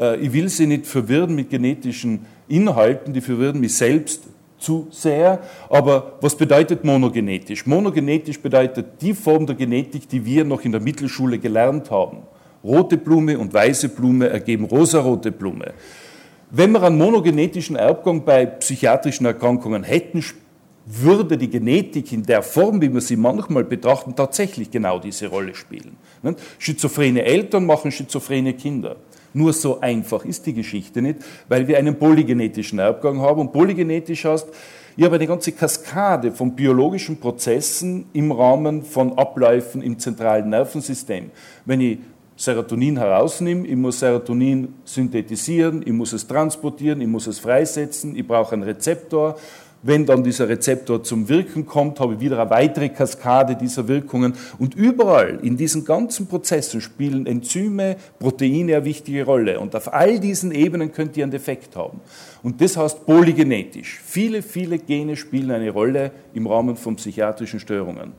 Äh, 0.00 0.16
ich 0.16 0.32
will 0.32 0.48
Sie 0.48 0.66
nicht 0.66 0.86
verwirren 0.86 1.34
mit 1.34 1.50
genetischen 1.50 2.26
Inhalten, 2.48 3.12
die 3.12 3.20
verwirren 3.20 3.60
mich 3.60 3.76
selbst 3.76 4.24
zu 4.58 4.88
sehr. 4.90 5.40
Aber 5.68 6.18
was 6.20 6.34
bedeutet 6.36 6.84
monogenetisch? 6.84 7.66
Monogenetisch 7.66 8.40
bedeutet 8.40 9.00
die 9.00 9.14
Form 9.14 9.46
der 9.46 9.56
Genetik, 9.56 10.08
die 10.08 10.24
wir 10.24 10.44
noch 10.44 10.62
in 10.64 10.72
der 10.72 10.80
Mittelschule 10.80 11.38
gelernt 11.38 11.90
haben. 11.90 12.18
Rote 12.62 12.96
Blume 12.96 13.38
und 13.38 13.52
weiße 13.54 13.88
Blume 13.88 14.28
ergeben 14.28 14.66
rosarote 14.66 15.32
Blume. 15.32 15.72
Wenn 16.50 16.72
wir 16.72 16.82
einen 16.82 16.98
monogenetischen 16.98 17.76
Erbgang 17.76 18.24
bei 18.24 18.44
psychiatrischen 18.44 19.24
Erkrankungen 19.24 19.84
hätten, 19.84 20.22
würde 20.84 21.38
die 21.38 21.48
Genetik 21.48 22.12
in 22.12 22.24
der 22.24 22.42
Form, 22.42 22.82
wie 22.82 22.92
wir 22.92 23.00
sie 23.00 23.16
manchmal 23.16 23.64
betrachten, 23.64 24.14
tatsächlich 24.16 24.70
genau 24.70 24.98
diese 24.98 25.28
Rolle 25.28 25.54
spielen. 25.54 25.96
Schizophrene 26.58 27.22
Eltern 27.22 27.66
machen 27.66 27.92
schizophrene 27.92 28.54
Kinder. 28.54 28.96
Nur 29.32 29.52
so 29.52 29.80
einfach 29.80 30.24
ist 30.24 30.46
die 30.46 30.54
Geschichte 30.54 31.02
nicht, 31.02 31.18
weil 31.48 31.68
wir 31.68 31.78
einen 31.78 31.96
polygenetischen 31.96 32.78
Erbgang 32.78 33.20
haben. 33.20 33.40
Und 33.40 33.52
polygenetisch 33.52 34.24
heißt, 34.24 34.48
ich 34.96 35.04
habe 35.04 35.16
eine 35.16 35.26
ganze 35.26 35.52
Kaskade 35.52 36.32
von 36.32 36.54
biologischen 36.54 37.18
Prozessen 37.18 38.06
im 38.12 38.32
Rahmen 38.32 38.82
von 38.82 39.16
Abläufen 39.16 39.82
im 39.82 39.98
zentralen 39.98 40.50
Nervensystem. 40.50 41.30
Wenn 41.64 41.80
ich 41.80 41.98
Serotonin 42.36 42.96
herausnehme, 42.96 43.66
ich 43.66 43.76
muss 43.76 44.00
Serotonin 44.00 44.74
synthetisieren, 44.84 45.82
ich 45.84 45.92
muss 45.92 46.12
es 46.12 46.26
transportieren, 46.26 47.00
ich 47.00 47.06
muss 47.06 47.26
es 47.26 47.38
freisetzen, 47.38 48.16
ich 48.16 48.26
brauche 48.26 48.54
einen 48.54 48.62
Rezeptor 48.62 49.36
wenn 49.82 50.04
dann 50.04 50.22
dieser 50.22 50.48
Rezeptor 50.48 51.02
zum 51.02 51.28
Wirken 51.28 51.64
kommt, 51.64 52.00
habe 52.00 52.14
ich 52.14 52.20
wieder 52.20 52.38
eine 52.38 52.50
weitere 52.50 52.90
Kaskade 52.90 53.56
dieser 53.56 53.88
Wirkungen. 53.88 54.34
Und 54.58 54.74
überall 54.74 55.38
in 55.42 55.56
diesen 55.56 55.86
ganzen 55.86 56.26
Prozessen 56.26 56.82
spielen 56.82 57.26
Enzyme, 57.26 57.96
Proteine 58.18 58.76
eine 58.76 58.84
wichtige 58.84 59.24
Rolle. 59.24 59.58
Und 59.58 59.74
auf 59.74 59.92
all 59.92 60.20
diesen 60.20 60.52
Ebenen 60.52 60.92
könnt 60.92 61.16
ihr 61.16 61.24
einen 61.24 61.30
Defekt 61.30 61.76
haben. 61.76 62.00
Und 62.42 62.60
das 62.60 62.76
heißt 62.76 63.06
polygenetisch. 63.06 64.00
Viele, 64.04 64.42
viele 64.42 64.78
Gene 64.78 65.16
spielen 65.16 65.50
eine 65.50 65.70
Rolle 65.70 66.10
im 66.34 66.46
Rahmen 66.46 66.76
von 66.76 66.96
psychiatrischen 66.96 67.60
Störungen. 67.60 68.12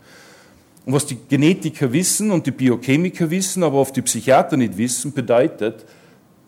Und 0.84 0.94
was 0.94 1.06
die 1.06 1.18
Genetiker 1.30 1.94
wissen 1.94 2.32
und 2.32 2.48
die 2.48 2.52
Biochemiker 2.52 3.30
wissen, 3.30 3.62
aber 3.62 3.78
oft 3.78 3.96
die 3.96 4.02
Psychiater 4.02 4.58
nicht 4.58 4.78
wissen, 4.80 5.14
bedeutet, 5.14 5.86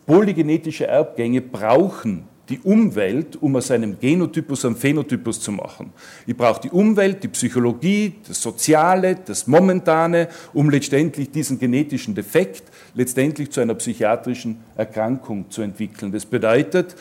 polygenetische 0.06 0.88
Erbgänge 0.88 1.40
brauchen 1.40 2.33
die 2.48 2.60
Umwelt, 2.60 3.40
um 3.40 3.56
aus 3.56 3.70
einem 3.70 3.98
Genotypus 3.98 4.64
einen 4.64 4.76
Phänotypus 4.76 5.40
zu 5.40 5.52
machen. 5.52 5.92
Ich 6.26 6.36
brauche 6.36 6.60
die 6.60 6.70
Umwelt, 6.70 7.22
die 7.22 7.28
Psychologie, 7.28 8.16
das 8.26 8.42
Soziale, 8.42 9.16
das 9.24 9.46
Momentane, 9.46 10.28
um 10.52 10.68
letztendlich 10.68 11.30
diesen 11.30 11.58
genetischen 11.58 12.14
Defekt 12.14 12.64
letztendlich 12.94 13.50
zu 13.50 13.60
einer 13.60 13.74
psychiatrischen 13.74 14.58
Erkrankung 14.76 15.50
zu 15.50 15.62
entwickeln. 15.62 16.12
Das 16.12 16.26
bedeutet, 16.26 16.96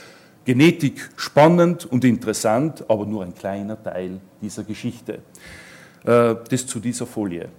Genetik 0.45 1.09
spannend 1.15 1.85
und 1.85 2.03
interessant, 2.03 2.85
aber 2.89 3.05
nur 3.05 3.23
ein 3.23 3.33
kleiner 3.33 3.81
Teil 3.81 4.19
dieser 4.41 4.63
Geschichte. 4.63 5.19
Äh, 6.05 6.35
das 6.49 6.67
zu 6.67 6.79
dieser 6.79 7.05
Folie. 7.05 7.49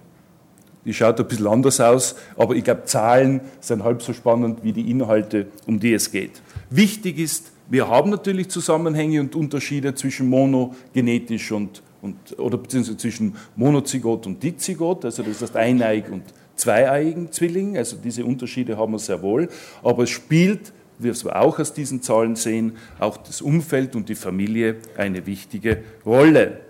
Die 0.85 0.93
schaut 0.93 1.19
ein 1.19 1.27
bisschen 1.27 1.47
anders 1.47 1.79
aus, 1.79 2.15
aber 2.37 2.55
ich 2.55 2.63
glaube, 2.63 2.85
Zahlen 2.85 3.41
sind 3.59 3.83
halb 3.83 4.03
so 4.03 4.13
spannend 4.13 4.59
wie 4.63 4.71
die 4.71 4.91
Inhalte, 4.91 5.47
um 5.65 5.79
die 5.79 5.93
es 5.93 6.11
geht. 6.11 6.41
Wichtig 6.69 7.17
ist, 7.17 7.51
wir 7.67 7.87
haben 7.87 8.11
natürlich 8.11 8.49
Zusammenhänge 8.49 9.21
und 9.21 9.35
Unterschiede 9.35 9.95
zwischen 9.95 10.29
monogenetisch 10.29 11.51
und, 11.51 11.81
und 12.01 12.37
oder 12.37 12.57
beziehungsweise 12.57 12.97
zwischen 12.97 13.35
Monozygot 13.55 14.27
und 14.27 14.41
Dizygot, 14.41 15.05
also 15.05 15.23
das 15.23 15.41
heißt 15.41 15.55
eineig 15.55 16.11
und 16.11 16.23
zweieigen 16.55 17.31
Zwilling, 17.31 17.77
also 17.77 17.97
diese 17.97 18.23
Unterschiede 18.25 18.77
haben 18.77 18.93
wir 18.93 18.99
sehr 18.99 19.21
wohl, 19.21 19.49
aber 19.83 20.03
es 20.03 20.09
spielt, 20.09 20.73
wie 20.99 21.13
wir 21.13 21.35
auch 21.35 21.59
aus 21.59 21.73
diesen 21.73 22.01
Zahlen 22.01 22.35
sehen, 22.35 22.77
auch 22.99 23.17
das 23.17 23.41
Umfeld 23.41 23.95
und 23.95 24.07
die 24.07 24.15
Familie 24.15 24.77
eine 24.97 25.25
wichtige 25.25 25.83
Rolle. 26.05 26.61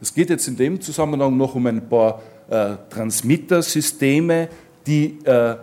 Es 0.00 0.14
geht 0.14 0.30
jetzt 0.30 0.46
in 0.46 0.56
dem 0.56 0.80
Zusammenhang 0.80 1.36
noch 1.36 1.54
um 1.54 1.66
ein 1.66 1.88
paar 1.88 2.22
äh, 2.50 2.76
Transmittersysteme, 2.90 4.48
die 4.86 5.18
äh, 5.24 5.56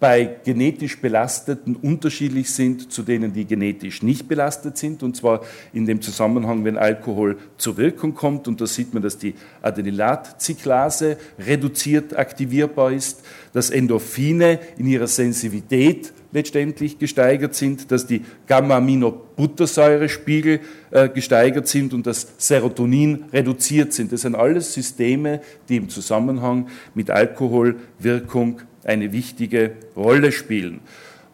bei 0.00 0.36
genetisch 0.44 1.00
Belasteten 1.00 1.76
unterschiedlich 1.76 2.50
sind 2.50 2.90
zu 2.90 3.02
denen, 3.02 3.34
die 3.34 3.44
genetisch 3.44 4.02
nicht 4.02 4.28
belastet 4.28 4.78
sind. 4.78 5.02
Und 5.02 5.14
zwar 5.14 5.42
in 5.74 5.84
dem 5.84 6.00
Zusammenhang, 6.00 6.64
wenn 6.64 6.78
Alkohol 6.78 7.36
zur 7.58 7.76
Wirkung 7.76 8.14
kommt. 8.14 8.48
Und 8.48 8.62
da 8.62 8.66
sieht 8.66 8.94
man, 8.94 9.02
dass 9.02 9.18
die 9.18 9.34
Adenylatzyklase 9.60 11.18
reduziert 11.38 12.16
aktivierbar 12.16 12.92
ist, 12.92 13.22
dass 13.52 13.68
Endorphine 13.68 14.58
in 14.78 14.86
ihrer 14.86 15.06
Sensivität 15.06 16.14
letztendlich 16.32 16.98
gesteigert 16.98 17.54
sind, 17.54 17.90
dass 17.90 18.06
die 18.06 18.22
Gamma-Aminobuttersäurespiegel 18.46 20.60
äh, 20.92 21.08
gesteigert 21.08 21.66
sind 21.68 21.92
und 21.92 22.06
dass 22.06 22.28
Serotonin 22.38 23.24
reduziert 23.32 23.92
sind. 23.92 24.12
Das 24.12 24.20
sind 24.22 24.36
alles 24.36 24.72
Systeme, 24.72 25.42
die 25.68 25.76
im 25.76 25.90
Zusammenhang 25.90 26.68
mit 26.94 27.10
Alkoholwirkung 27.10 28.62
eine 28.84 29.12
wichtige 29.12 29.72
Rolle 29.96 30.32
spielen. 30.32 30.80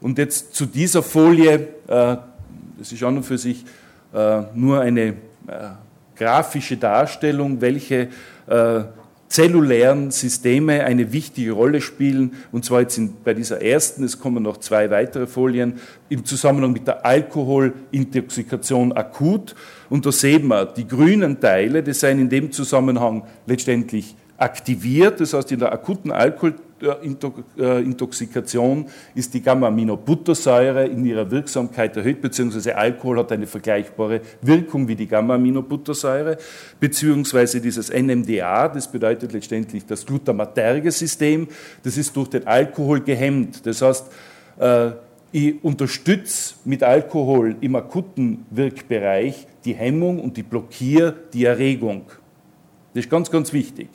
Und 0.01 0.19
jetzt 0.19 0.55
zu 0.55 0.67
dieser 0.67 1.03
Folie, 1.03 1.69
äh, 1.89 2.17
das 2.79 2.93
ist 2.93 3.03
an 3.03 3.17
und 3.17 3.23
für 3.23 3.39
sich 3.39 3.65
äh, 4.15 4.43
nur 4.55 4.81
eine 4.81 5.09
äh, 5.09 5.15
grafische 6.15 6.77
Darstellung, 6.77 7.61
welche 7.61 8.09
zellulären 9.29 10.13
Systeme 10.13 10.85
eine 10.85 11.13
wichtige 11.13 11.53
Rolle 11.53 11.81
spielen. 11.81 12.35
Und 12.53 12.65
zwar 12.65 12.83
jetzt 12.83 12.97
in, 12.97 13.15
bei 13.25 13.35
dieser 13.35 13.61
ersten, 13.61 14.05
es 14.05 14.21
kommen 14.21 14.43
noch 14.43 14.59
zwei 14.59 14.91
weitere 14.91 15.27
Folien, 15.27 15.81
im 16.09 16.25
Zusammenhang 16.25 16.73
mit 16.73 16.87
der 16.87 17.05
Alkoholintoxikation 17.05 18.93
akut. 18.93 19.55
Und 19.91 20.07
da 20.07 20.13
sehen 20.13 20.47
wir, 20.47 20.67
die 20.67 20.87
grünen 20.87 21.41
Teile, 21.41 21.83
die 21.83 21.93
sind 21.93 22.21
in 22.21 22.29
dem 22.29 22.53
Zusammenhang 22.53 23.25
letztendlich 23.47 24.15
aktiviert. 24.39 25.21
Das 25.21 25.33
heißt, 25.33 25.51
in 25.53 25.59
der 25.59 25.73
akuten 25.73 26.13
Alkoholintoxikation 26.83 28.87
ist 29.15 29.35
die 29.35 29.43
Gamma-Aminobuttersäure 29.43 30.87
in 30.87 31.05
ihrer 31.05 31.31
Wirksamkeit 31.31 31.97
erhöht, 31.97 32.21
beziehungsweise 32.21 32.77
Alkohol 32.77 33.19
hat 33.19 33.33
eine 33.33 33.47
vergleichbare 33.47 34.21
Wirkung 34.43 34.89
wie 34.89 34.97
die 34.97 35.07
Gamma-Aminobuttersäure, 35.07 36.39
beziehungsweise 36.79 37.61
dieses 37.61 37.91
NMDA, 37.91 38.69
das 38.69 38.91
bedeutet 38.91 39.33
letztendlich 39.33 39.87
das 39.87 40.05
Glutamaterge-System, 40.05 41.49
das 41.83 41.97
ist 41.97 42.17
durch 42.17 42.29
den 42.29 42.47
Alkohol 42.47 43.01
gehemmt. 43.01 43.67
Das 43.67 43.83
heißt, 43.83 44.07
äh, 44.59 44.91
ich 45.33 45.63
unterstütze 45.63 46.55
mit 46.65 46.83
Alkohol 46.83 47.57
im 47.61 47.77
akuten 47.77 48.47
Wirkbereich 48.51 49.47
die 49.65 49.75
Hemmung 49.75 50.21
und 50.21 50.37
die 50.37 50.43
blockiere 50.43 51.15
die 51.33 51.45
Erregung. 51.45 52.03
Das 52.95 53.05
ist 53.05 53.11
ganz, 53.11 53.31
ganz 53.31 53.53
wichtig. 53.53 53.89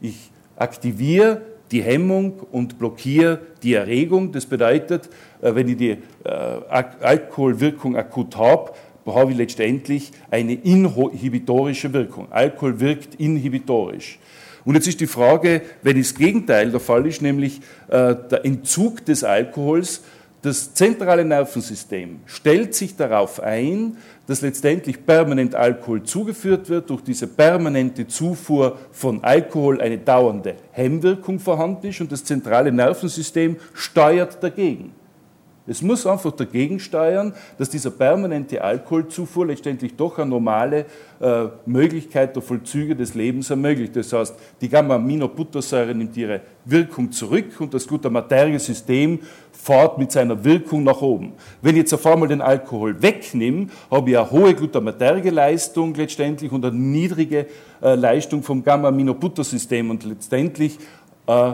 Ich 0.00 0.30
aktiviere 0.56 1.51
die 1.72 1.82
Hemmung 1.82 2.34
und 2.52 2.78
blockiere 2.78 3.40
die 3.62 3.74
Erregung. 3.74 4.30
Das 4.30 4.46
bedeutet, 4.46 5.08
äh, 5.40 5.54
wenn 5.54 5.68
ich 5.68 5.76
die 5.76 5.96
Alkoholwirkung 6.24 7.96
akut 7.96 8.36
habe, 8.36 8.72
habe 9.06 9.32
ich 9.32 9.38
letztendlich 9.38 10.12
eine 10.30 10.54
inhibitorische 10.54 11.92
Wirkung. 11.92 12.28
Alkohol 12.30 12.78
wirkt 12.78 13.16
inhibitorisch. 13.16 14.18
Und 14.64 14.76
jetzt 14.76 14.86
ist 14.86 15.00
die 15.00 15.08
Frage, 15.08 15.62
wenn 15.82 15.98
das 15.98 16.14
Gegenteil 16.14 16.70
der 16.70 16.78
Fall 16.78 17.06
ist, 17.06 17.20
nämlich 17.20 17.60
äh, 17.88 18.14
der 18.30 18.44
Entzug 18.44 19.04
des 19.04 19.24
Alkohols, 19.24 20.02
das 20.42 20.74
zentrale 20.74 21.24
Nervensystem 21.24 22.18
stellt 22.26 22.74
sich 22.74 22.96
darauf 22.96 23.40
ein, 23.40 23.96
dass 24.26 24.40
letztendlich 24.40 25.06
permanent 25.06 25.54
Alkohol 25.54 26.02
zugeführt 26.02 26.68
wird, 26.68 26.90
durch 26.90 27.02
diese 27.02 27.28
permanente 27.28 28.08
Zufuhr 28.08 28.76
von 28.90 29.22
Alkohol 29.22 29.80
eine 29.80 29.98
dauernde 29.98 30.56
Hemmwirkung 30.72 31.38
vorhanden 31.38 31.86
ist 31.86 32.00
und 32.00 32.10
das 32.10 32.24
zentrale 32.24 32.72
Nervensystem 32.72 33.56
steuert 33.72 34.42
dagegen. 34.42 34.92
Es 35.64 35.80
muss 35.80 36.06
einfach 36.06 36.32
dagegen 36.32 36.80
steuern, 36.80 37.32
dass 37.56 37.70
dieser 37.70 37.90
permanente 37.90 38.62
Alkoholzufuhr 38.62 39.46
letztendlich 39.46 39.94
doch 39.94 40.18
eine 40.18 40.28
normale 40.28 40.86
äh, 41.20 41.44
Möglichkeit 41.66 42.34
der 42.34 42.42
Vollzüge 42.42 42.96
des 42.96 43.14
Lebens 43.14 43.48
ermöglicht. 43.48 43.94
Das 43.94 44.12
heißt, 44.12 44.34
die 44.60 44.68
Gamma-Aminobuttersäure 44.68 45.94
nimmt 45.94 46.16
ihre 46.16 46.40
Wirkung 46.64 47.12
zurück 47.12 47.60
und 47.60 47.72
das 47.74 47.86
Glutamaterge-System 47.86 49.20
fährt 49.62 49.96
mit 49.96 50.10
seiner 50.10 50.44
Wirkung 50.44 50.82
nach 50.82 51.02
oben. 51.02 51.34
Wenn 51.60 51.76
ich 51.76 51.82
jetzt 51.82 51.94
auf 51.94 52.04
einmal 52.04 52.28
den 52.28 52.40
Alkohol 52.40 53.00
wegnehme, 53.00 53.68
habe 53.90 54.10
ich 54.10 54.18
eine 54.18 54.30
hohe 54.30 54.54
Glutamaterge-Leistung 54.54 55.94
letztendlich 55.94 56.50
und 56.50 56.64
eine 56.64 56.76
niedrige 56.76 57.46
äh, 57.80 57.94
Leistung 57.94 58.42
vom 58.42 58.64
Gamma-Aminobuttersystem 58.64 59.88
und 59.90 60.02
letztendlich 60.02 60.78
äh, 61.28 61.52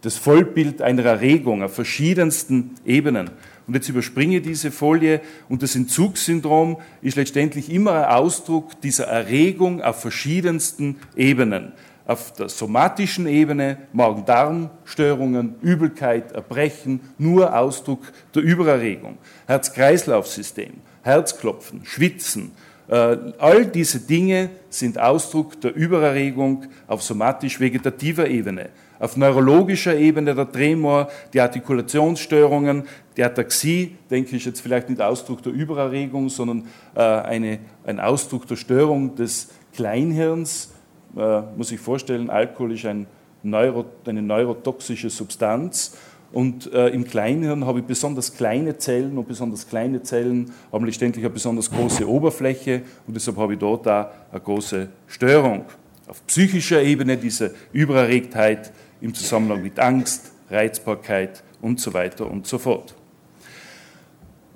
das 0.00 0.16
Vollbild 0.16 0.80
einer 0.80 1.04
Erregung 1.04 1.62
auf 1.62 1.74
verschiedensten 1.74 2.70
Ebenen. 2.86 3.30
Und 3.66 3.74
jetzt 3.74 3.88
überspringe 3.88 4.40
diese 4.40 4.70
Folie 4.70 5.20
und 5.50 5.62
das 5.62 5.76
Entzugssyndrom 5.76 6.78
ist 7.02 7.16
letztendlich 7.16 7.70
immer 7.70 8.08
ein 8.08 8.16
Ausdruck 8.16 8.80
dieser 8.80 9.04
Erregung 9.04 9.82
auf 9.82 10.00
verschiedensten 10.00 10.96
Ebenen. 11.16 11.72
Auf 12.06 12.32
der 12.32 12.48
somatischen 12.48 13.26
Ebene 13.26 13.78
Magen-Darm-Störungen, 13.92 15.56
Übelkeit, 15.60 16.32
Erbrechen, 16.32 17.00
nur 17.18 17.56
Ausdruck 17.56 18.00
der 18.34 18.42
Übererregung. 18.42 19.18
Herz-Kreislauf-System, 19.46 20.72
Herzklopfen, 21.02 21.84
Schwitzen, 21.84 22.52
äh, 22.88 23.16
all 23.38 23.66
diese 23.66 24.00
Dinge 24.00 24.50
sind 24.68 24.98
Ausdruck 24.98 25.60
der 25.60 25.74
Übererregung 25.74 26.66
auf 26.88 27.02
somatisch-vegetativer 27.02 28.26
Ebene 28.26 28.70
auf 29.02 29.16
neurologischer 29.16 29.96
Ebene 29.96 30.32
der 30.32 30.50
Tremor, 30.52 31.08
die 31.32 31.40
Artikulationsstörungen, 31.40 32.84
die 33.16 33.24
Ataxie, 33.24 33.96
denke 34.08 34.36
ich 34.36 34.44
jetzt 34.44 34.60
vielleicht 34.60 34.88
nicht 34.88 35.02
Ausdruck 35.02 35.42
der 35.42 35.52
Übererregung, 35.52 36.28
sondern 36.28 36.68
äh, 36.94 37.00
eine, 37.00 37.58
ein 37.84 37.98
Ausdruck 37.98 38.46
der 38.46 38.54
Störung 38.54 39.16
des 39.16 39.48
Kleinhirns. 39.74 40.72
Äh, 41.16 41.42
muss 41.56 41.72
ich 41.72 41.80
vorstellen, 41.80 42.30
Alkohol 42.30 42.72
ist 42.72 42.86
ein 42.86 43.06
Neuro, 43.42 43.84
eine 44.06 44.22
neurotoxische 44.22 45.10
Substanz. 45.10 45.96
Und 46.32 46.72
äh, 46.72 46.88
im 46.88 47.04
Kleinhirn 47.04 47.66
habe 47.66 47.80
ich 47.80 47.84
besonders 47.84 48.34
kleine 48.34 48.78
Zellen 48.78 49.18
und 49.18 49.28
besonders 49.28 49.68
kleine 49.68 50.02
Zellen 50.02 50.50
haben 50.72 50.86
letztendlich 50.86 51.24
eine 51.24 51.34
besonders 51.34 51.70
große 51.70 52.08
Oberfläche 52.08 52.82
und 53.06 53.14
deshalb 53.14 53.36
habe 53.36 53.52
ich 53.52 53.58
dort 53.58 53.86
auch 53.86 54.06
eine 54.30 54.40
große 54.40 54.88
Störung. 55.06 55.66
Auf 56.08 56.26
psychischer 56.26 56.82
Ebene 56.82 57.18
diese 57.18 57.54
Übererregtheit 57.72 58.72
im 59.02 59.12
Zusammenhang 59.12 59.62
mit 59.62 59.78
Angst, 59.78 60.32
Reizbarkeit 60.50 61.42
und 61.60 61.80
so 61.80 61.92
weiter 61.92 62.30
und 62.30 62.46
so 62.46 62.56
fort. 62.56 62.94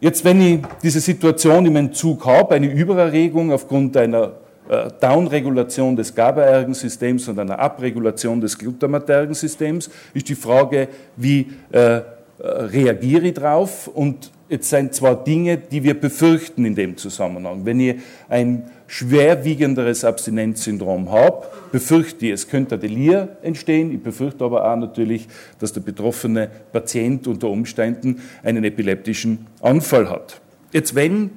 Jetzt, 0.00 0.24
wenn 0.24 0.40
ich 0.40 0.60
diese 0.82 1.00
Situation 1.00 1.66
im 1.66 1.76
Entzug 1.76 2.24
habe, 2.24 2.54
eine 2.54 2.72
Übererregung 2.72 3.52
aufgrund 3.52 3.96
einer 3.98 4.32
Downregulation 5.00 5.96
des 5.96 6.14
GABA-Ergensystems 6.14 7.28
und 7.28 7.38
einer 7.38 7.58
Abregulation 7.58 8.40
des 8.40 8.58
Glutamatergensystems, 8.58 9.90
ist 10.14 10.28
die 10.28 10.34
Frage, 10.34 10.88
wie 11.16 11.52
äh, 11.72 11.96
äh 11.98 12.02
reagiere 12.38 13.26
ich 13.26 13.34
drauf? 13.34 13.88
Und 13.88 14.30
jetzt 14.48 14.70
sind 14.70 14.94
zwar 14.94 15.22
Dinge, 15.22 15.56
die 15.56 15.82
wir 15.82 15.98
befürchten 15.98 16.64
in 16.64 16.74
dem 16.74 16.96
Zusammenhang. 16.96 17.64
Wenn 17.64 17.80
ich 17.80 17.96
ein 18.28 18.70
schwerwiegenderes 18.86 20.04
Abstinenzsyndrom 20.04 21.10
habe, 21.10 21.46
befürchte 21.72 22.26
ich, 22.26 22.32
es 22.32 22.48
könnte 22.48 22.76
ein 22.76 22.80
Delir 22.80 23.36
entstehen. 23.42 23.92
Ich 23.92 24.02
befürchte 24.02 24.44
aber 24.44 24.70
auch 24.70 24.76
natürlich, 24.76 25.26
dass 25.58 25.72
der 25.72 25.80
betroffene 25.80 26.48
Patient 26.72 27.26
unter 27.26 27.48
Umständen 27.48 28.20
einen 28.42 28.64
epileptischen 28.64 29.46
Anfall 29.60 30.08
hat. 30.08 30.40
Jetzt, 30.72 30.94
wenn 30.94 31.30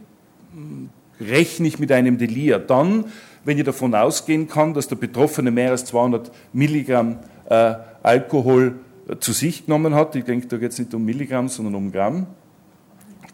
rechne 1.19 1.67
ich 1.67 1.79
mit 1.79 1.91
einem 1.91 2.17
Delir, 2.17 2.60
dann, 2.60 3.05
wenn 3.45 3.58
ich 3.58 3.63
davon 3.63 3.95
ausgehen 3.95 4.47
kann, 4.47 4.73
dass 4.73 4.88
der 4.88 4.95
Betroffene 4.95 5.51
mehr 5.51 5.71
als 5.71 5.86
200 5.86 6.32
Milligramm 6.53 7.19
äh, 7.49 7.75
Alkohol 8.03 8.75
äh, 9.08 9.17
zu 9.19 9.34
sich 9.34 9.65
genommen 9.65 9.95
hat, 9.95 10.15
ich 10.15 10.25
denke, 10.25 10.47
da 10.47 10.58
geht 10.58 10.71
es 10.71 10.79
nicht 10.79 10.93
um 10.93 11.03
Milligramm, 11.03 11.49
sondern 11.49 11.75
um 11.75 11.91
Gramm. 11.91 12.27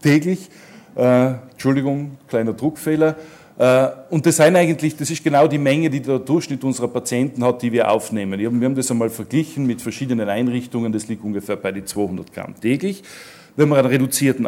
Täglich, 0.02 0.50
äh, 0.96 1.34
Entschuldigung, 1.52 2.18
kleiner 2.28 2.54
Druckfehler, 2.54 3.16
äh, 3.58 3.88
und 4.10 4.26
das 4.26 4.38
sind 4.38 4.56
eigentlich, 4.56 4.98
das 4.98 5.10
ist 5.10 5.24
genau 5.24 5.48
die 5.48 5.58
Menge, 5.58 5.90
die 5.90 6.02
der 6.02 6.20
Durchschnitt 6.20 6.64
unserer 6.64 6.90
Patienten 6.90 7.44
hat, 7.44 7.62
die 7.62 7.72
wir 7.72 7.90
aufnehmen. 7.90 8.40
Wir 8.40 8.48
haben 8.48 8.76
das 8.76 8.92
einmal 8.92 9.10
verglichen 9.10 9.66
mit 9.66 9.82
verschiedenen 9.82 10.28
Einrichtungen, 10.28 10.92
das 10.92 11.08
liegt 11.08 11.24
ungefähr 11.24 11.56
bei 11.56 11.72
den 11.72 11.86
200 11.86 12.34
Gramm 12.34 12.60
täglich. 12.60 13.04
Wenn 13.56 13.70
wir 13.70 13.78
einen 13.78 13.88
reduzierten 13.88 14.46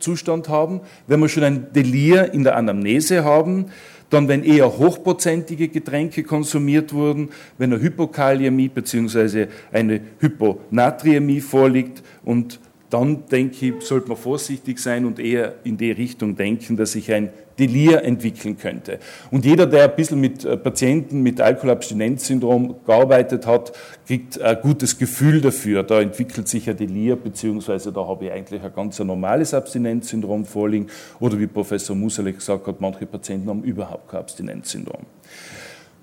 Allgemeinzustand 0.00 0.48
haben, 0.48 0.80
wenn 1.06 1.20
wir 1.20 1.28
schon 1.28 1.44
ein 1.44 1.72
Delir 1.72 2.32
in 2.32 2.44
der 2.44 2.56
Anamnese 2.56 3.24
haben, 3.24 3.66
dann 4.08 4.26
wenn 4.26 4.42
eher 4.42 4.78
hochprozentige 4.78 5.68
Getränke 5.68 6.24
konsumiert 6.24 6.92
wurden, 6.92 7.28
wenn 7.58 7.72
eine 7.72 7.82
Hypokaliämie 7.82 8.68
bzw. 8.68 9.46
eine 9.70 10.00
Hyponatriämie 10.18 11.40
vorliegt 11.40 12.02
und 12.24 12.58
dann 12.88 13.26
denke 13.30 13.66
ich, 13.66 13.74
sollte 13.84 14.08
man 14.08 14.16
vorsichtig 14.16 14.80
sein 14.80 15.04
und 15.04 15.20
eher 15.20 15.54
in 15.62 15.76
die 15.76 15.92
Richtung 15.92 16.34
denken, 16.34 16.76
dass 16.76 16.92
sich 16.92 17.12
ein 17.12 17.28
Delir 17.60 18.02
entwickeln 18.02 18.56
könnte. 18.58 18.98
Und 19.30 19.44
jeder, 19.44 19.66
der 19.66 19.84
ein 19.84 19.94
bisschen 19.94 20.20
mit 20.20 20.44
äh, 20.44 20.56
Patienten 20.56 21.22
mit 21.22 21.40
Alkoholabstinenzsyndrom 21.40 22.76
gearbeitet 22.86 23.46
hat, 23.46 23.72
kriegt 24.06 24.40
ein 24.40 24.58
gutes 24.62 24.98
Gefühl 24.98 25.40
dafür. 25.40 25.82
Da 25.82 26.00
entwickelt 26.00 26.48
sich 26.48 26.68
ein 26.68 26.76
Delir, 26.76 27.16
beziehungsweise 27.16 27.92
da 27.92 28.06
habe 28.06 28.24
ich 28.24 28.32
eigentlich 28.32 28.62
ein 28.62 28.72
ganz 28.74 28.98
normales 28.98 29.54
Abstinenzsyndrom 29.54 30.46
vorliegen. 30.46 30.88
Oder 31.20 31.38
wie 31.38 31.46
Professor 31.46 31.94
Musele 31.94 32.32
gesagt 32.32 32.66
hat, 32.66 32.80
manche 32.80 33.06
Patienten 33.06 33.50
haben 33.50 33.62
überhaupt 33.62 34.08
kein 34.08 34.20
Abstinenzsyndrom. 34.20 35.02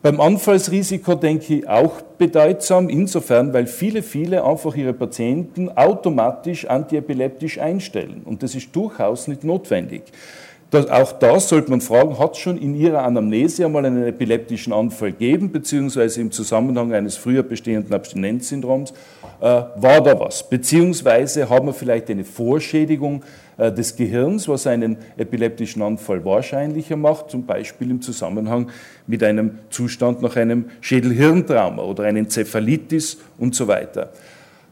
Beim 0.03 0.21
Anfallsrisiko 0.21 1.15
denke 1.15 1.55
ich 1.55 1.67
auch 1.67 2.01
bedeutsam, 2.19 2.87
insofern, 2.87 3.51
weil 3.51 3.65
viele, 3.65 4.03
viele 4.03 4.43
einfach 4.43 4.75
ihre 4.75 4.93
Patienten 4.93 5.69
automatisch 5.69 6.67
antiepileptisch 6.67 7.57
einstellen. 7.57 8.21
Und 8.23 8.43
das 8.43 8.53
ist 8.53 8.75
durchaus 8.75 9.27
nicht 9.27 9.43
notwendig. 9.43 10.03
Das, 10.69 10.89
auch 10.89 11.13
da 11.13 11.39
sollte 11.39 11.69
man 11.69 11.79
fragen, 11.79 12.19
hat 12.19 12.33
es 12.33 12.39
schon 12.39 12.57
in 12.57 12.75
Ihrer 12.75 13.03
Anamnese 13.03 13.65
einmal 13.65 13.85
einen 13.85 14.05
epileptischen 14.05 14.73
Anfall 14.73 15.13
gegeben, 15.13 15.49
beziehungsweise 15.49 16.19
im 16.19 16.29
Zusammenhang 16.31 16.93
eines 16.93 17.15
früher 17.15 17.43
bestehenden 17.43 17.93
Abstinenzsyndroms, 17.93 18.91
äh, 19.39 19.45
war 19.45 20.01
da 20.01 20.19
was? 20.19 20.49
Beziehungsweise 20.49 21.49
haben 21.49 21.67
wir 21.67 21.73
vielleicht 21.73 22.09
eine 22.09 22.25
Vorschädigung 22.25 23.23
äh, 23.57 23.71
des 23.71 23.95
Gehirns, 23.95 24.49
was 24.49 24.67
einen 24.67 24.97
epileptischen 25.15 25.81
Anfall 25.81 26.25
wahrscheinlicher 26.25 26.97
macht, 26.97 27.31
zum 27.31 27.45
Beispiel 27.45 27.89
im 27.89 28.01
Zusammenhang 28.01 28.69
mit 29.05 29.23
einem 29.23 29.59
Zustand 29.69 30.21
nach 30.21 30.35
einem 30.35 30.65
Schädelhirntrauma 30.81 31.81
oder 31.81 32.03
einer 32.03 32.19
Enzephalitis 32.19 33.19
und 33.37 33.55
so 33.55 33.69
weiter. 33.69 34.11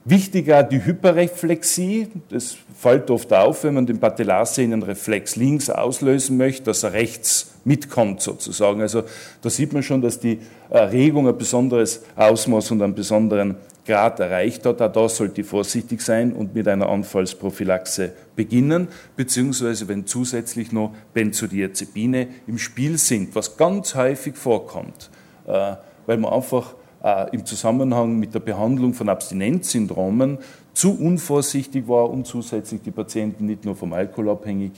Wichtiger 0.07 0.61
die 0.61 0.85
Hyperreflexie. 0.85 2.09
Das 2.29 2.55
fällt 2.77 3.09
oft 3.09 3.33
auf, 3.33 3.63
wenn 3.63 3.73
man 3.73 3.87
den 3.87 3.99
Patellarsehnenreflex 3.99 5.35
links 5.35 5.71
auslösen 5.71 6.37
möchte, 6.37 6.65
dass 6.65 6.83
er 6.83 6.93
rechts 6.93 7.55
mitkommt 7.63 8.21
sozusagen. 8.21 8.81
Also 8.81 9.01
da 9.41 9.49
sieht 9.49 9.73
man 9.73 9.81
schon, 9.81 10.03
dass 10.03 10.19
die 10.19 10.39
Erregung 10.69 11.27
ein 11.27 11.35
besonderes 11.35 12.03
Ausmaß 12.15 12.69
und 12.69 12.83
einen 12.83 12.93
besonderen 12.93 13.55
Grad 13.83 14.19
erreicht 14.19 14.63
hat. 14.67 14.79
Auch 14.79 14.91
da 14.91 15.09
sollte 15.09 15.41
ich 15.41 15.47
vorsichtig 15.47 16.01
sein 16.01 16.33
und 16.33 16.53
mit 16.53 16.67
einer 16.67 16.87
Anfallsprophylaxe 16.87 18.13
beginnen, 18.35 18.89
beziehungsweise 19.15 19.87
wenn 19.87 20.05
zusätzlich 20.05 20.71
noch 20.71 20.93
Benzodiazepine 21.15 22.27
im 22.45 22.59
Spiel 22.59 22.99
sind, 22.99 23.33
was 23.33 23.57
ganz 23.57 23.95
häufig 23.95 24.35
vorkommt, 24.35 25.09
äh, 25.47 25.75
weil 26.05 26.17
man 26.17 26.31
einfach 26.31 26.75
äh, 27.05 27.27
im 27.33 27.45
Zusammenhang 27.45 28.17
mit 28.17 28.33
der 28.33 28.39
Behandlung 28.39 28.95
von 28.95 29.09
Abstinenzsyndromen 29.09 30.39
zu 30.73 30.99
unvorsichtig 30.99 31.87
war 31.87 32.09
und 32.09 32.25
zusätzlich 32.25 32.81
die 32.81 32.89
Patienten 32.91 33.45
nicht 33.45 33.63
nur 33.63 33.75
vom 33.75 33.93
Alkohol 33.93 34.31
abhängig 34.31 34.71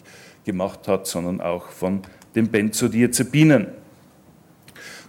gemacht 0.44 0.90
hat, 0.90 1.08
sondern 1.08 1.40
auch 1.40 1.70
von 1.70 2.02
den 2.36 2.50
Benzodiazepinen. 2.50 3.68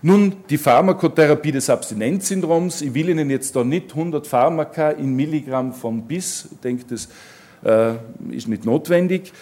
Nun, 0.00 0.37
die 0.48 0.59
Pharmakotherapie 0.59 1.50
des 1.50 1.68
Abstinenzsyndroms. 1.68 2.83
Ich 2.83 2.94
will 2.94 3.09
Ihnen 3.09 3.31
jetzt 3.31 3.57
da 3.57 3.64
nicht 3.64 3.90
100 3.90 4.24
Pharmaka 4.24 4.90
in 4.90 5.16
Milligramm 5.16 5.72
von 5.72 6.02
bis, 6.02 6.48
ich 6.52 6.61
denke, 6.61 6.85
das 6.88 7.09
äh, 7.64 7.96
ist 8.31 8.46
nicht 8.46 8.64
notwendig. 8.64 9.33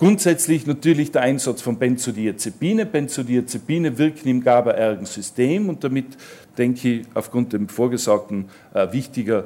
Grundsätzlich 0.00 0.66
natürlich 0.66 1.12
der 1.12 1.20
Einsatz 1.20 1.60
von 1.60 1.78
Benzodiazepine. 1.78 2.86
Benzodiazepine 2.86 3.98
wirken 3.98 4.28
im 4.28 4.42
GABAergen 4.42 5.04
System 5.04 5.68
und 5.68 5.84
damit, 5.84 6.16
denke 6.58 6.88
ich, 6.88 7.06
aufgrund 7.14 7.52
dem 7.52 7.68
vorgesagten 7.68 8.48
äh, 8.74 8.92
wichtiger 8.92 9.44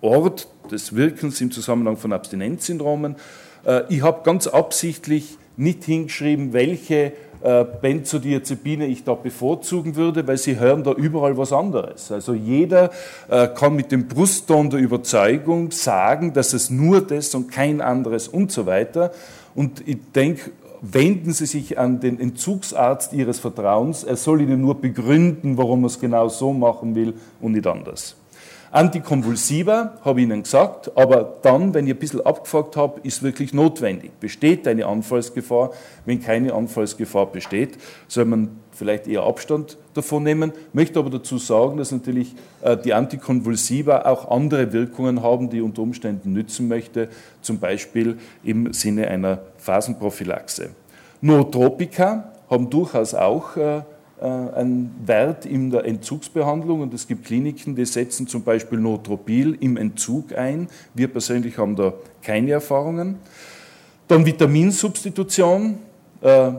Ort 0.00 0.48
des 0.70 0.94
Wirkens 0.94 1.40
im 1.40 1.50
Zusammenhang 1.50 1.96
von 1.96 2.12
Abstinenzsyndromen. 2.12 3.16
Äh, 3.64 3.82
ich 3.88 4.02
habe 4.02 4.22
ganz 4.24 4.46
absichtlich 4.46 5.38
nicht 5.56 5.84
hingeschrieben, 5.84 6.52
welche 6.52 7.12
äh, 7.42 7.64
Benzodiazepine 7.64 8.86
ich 8.86 9.04
da 9.04 9.14
bevorzugen 9.14 9.96
würde, 9.96 10.26
weil 10.26 10.38
Sie 10.38 10.58
hören 10.58 10.84
da 10.84 10.92
überall 10.92 11.36
was 11.36 11.52
anderes. 11.52 12.12
Also 12.12 12.34
jeder 12.34 12.90
äh, 13.28 13.48
kann 13.48 13.74
mit 13.74 13.90
dem 13.90 14.08
Brustton 14.08 14.70
der 14.70 14.80
Überzeugung 14.80 15.70
sagen, 15.72 16.32
dass 16.32 16.52
es 16.52 16.70
nur 16.70 17.00
das 17.00 17.34
und 17.34 17.50
kein 17.50 17.80
anderes 17.80 18.28
und 18.28 18.52
so 18.52 18.66
weiter. 18.66 19.12
Und 19.54 19.86
ich 19.86 19.98
denke, 20.14 20.52
wenden 20.82 21.32
Sie 21.32 21.46
sich 21.46 21.78
an 21.78 22.00
den 22.00 22.20
Entzugsarzt 22.20 23.12
Ihres 23.12 23.38
Vertrauens. 23.38 24.04
Er 24.04 24.16
soll 24.16 24.42
Ihnen 24.42 24.60
nur 24.60 24.80
begründen, 24.80 25.56
warum 25.56 25.84
er 25.84 25.86
es 25.86 26.00
genau 26.00 26.28
so 26.28 26.52
machen 26.52 26.94
will 26.94 27.14
und 27.40 27.52
nicht 27.52 27.66
anders. 27.66 28.16
Antikonvulsiva, 28.72 29.98
habe 30.02 30.20
ich 30.20 30.26
Ihnen 30.26 30.44
gesagt, 30.44 30.96
aber 30.96 31.36
dann, 31.42 31.74
wenn 31.74 31.86
ich 31.86 31.92
ein 31.92 31.98
bisschen 31.98 32.24
abgefragt 32.24 32.74
habe, 32.74 33.00
ist 33.02 33.22
wirklich 33.22 33.52
notwendig. 33.52 34.12
Besteht 34.18 34.66
eine 34.66 34.86
Anfallsgefahr? 34.86 35.72
Wenn 36.06 36.22
keine 36.22 36.54
Anfallsgefahr 36.54 37.26
besteht, 37.26 37.76
soll 38.08 38.24
man 38.24 38.56
vielleicht 38.70 39.06
eher 39.06 39.24
Abstand 39.24 39.76
davon 39.92 40.22
nehmen. 40.22 40.52
Möchte 40.72 40.98
aber 40.98 41.10
dazu 41.10 41.36
sagen, 41.36 41.76
dass 41.76 41.92
natürlich 41.92 42.34
äh, 42.62 42.78
die 42.78 42.94
Antikonvulsiva 42.94 44.06
auch 44.06 44.30
andere 44.30 44.72
Wirkungen 44.72 45.22
haben, 45.22 45.50
die 45.50 45.58
ich 45.58 45.62
unter 45.62 45.82
Umständen 45.82 46.32
nützen 46.32 46.66
möchte, 46.66 47.10
zum 47.42 47.58
Beispiel 47.58 48.16
im 48.42 48.72
Sinne 48.72 49.08
einer 49.08 49.40
Phasenprophylaxe. 49.58 50.70
Nootropika 51.20 52.32
haben 52.48 52.70
durchaus 52.70 53.14
auch 53.14 53.54
äh, 53.58 53.82
ein 54.26 54.90
Wert 55.04 55.46
in 55.46 55.70
der 55.70 55.84
Entzugsbehandlung 55.84 56.80
und 56.80 56.94
es 56.94 57.08
gibt 57.08 57.24
Kliniken, 57.24 57.74
die 57.74 57.84
setzen 57.84 58.26
zum 58.26 58.42
Beispiel 58.42 58.78
Notropil 58.78 59.56
im 59.60 59.76
Entzug 59.76 60.36
ein. 60.36 60.68
Wir 60.94 61.08
persönlich 61.08 61.58
haben 61.58 61.76
da 61.76 61.92
keine 62.22 62.52
Erfahrungen. 62.52 63.16
Dann 64.08 64.26
Vitaminsubstitution, 64.26 65.78
äh, 66.20 66.52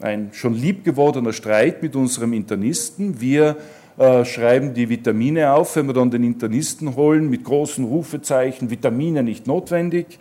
ein 0.00 0.30
schon 0.32 0.54
liebgewordener 0.54 1.32
Streit 1.32 1.82
mit 1.82 1.96
unserem 1.96 2.32
Internisten. 2.32 3.20
Wir 3.20 3.56
äh, 3.98 4.24
schreiben 4.24 4.74
die 4.74 4.88
Vitamine 4.88 5.52
auf, 5.52 5.74
wenn 5.74 5.86
wir 5.86 5.94
dann 5.94 6.10
den 6.10 6.22
Internisten 6.22 6.94
holen 6.94 7.28
mit 7.28 7.42
großen 7.42 7.84
Rufezeichen, 7.84 8.70
Vitamine 8.70 9.24
nicht 9.24 9.48
notwendig. 9.48 10.18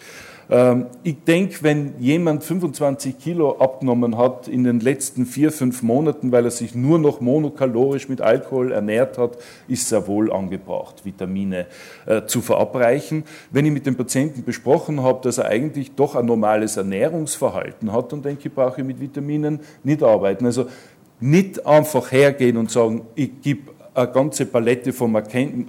Ähm, 0.49 0.87
ich 1.03 1.23
denke, 1.23 1.57
wenn 1.61 1.93
jemand 1.99 2.43
25 2.43 3.19
Kilo 3.19 3.57
abgenommen 3.57 4.17
hat 4.17 4.47
in 4.47 4.63
den 4.63 4.79
letzten 4.79 5.25
vier, 5.25 5.51
fünf 5.51 5.83
Monaten, 5.83 6.31
weil 6.31 6.45
er 6.45 6.51
sich 6.51 6.73
nur 6.73 6.99
noch 6.99 7.21
monokalorisch 7.21 8.07
mit 8.07 8.21
Alkohol 8.21 8.71
ernährt 8.71 9.17
hat, 9.17 9.37
ist 9.67 9.89
sehr 9.89 10.07
wohl 10.07 10.31
angebracht, 10.31 11.03
Vitamine 11.03 11.65
äh, 12.05 12.25
zu 12.25 12.41
verabreichen. 12.41 13.23
Wenn 13.51 13.65
ich 13.65 13.71
mit 13.71 13.85
dem 13.85 13.95
Patienten 13.95 14.43
besprochen 14.43 15.03
habe, 15.03 15.21
dass 15.23 15.37
er 15.37 15.45
eigentlich 15.45 15.95
doch 15.95 16.15
ein 16.15 16.25
normales 16.25 16.77
Ernährungsverhalten 16.77 17.91
hat, 17.91 18.11
dann 18.13 18.21
denke 18.21 18.47
ich, 18.47 18.53
brauche 18.53 18.81
ich 18.81 18.87
mit 18.87 19.01
Vitaminen 19.01 19.59
nicht 19.83 20.01
arbeiten. 20.01 20.45
Also 20.45 20.67
nicht 21.19 21.65
einfach 21.65 22.11
hergehen 22.11 22.57
und 22.57 22.71
sagen, 22.71 23.01
ich 23.15 23.41
gebe 23.41 23.71
eine 23.93 24.11
ganze 24.11 24.45
Palette 24.45 24.93
von 24.93 25.11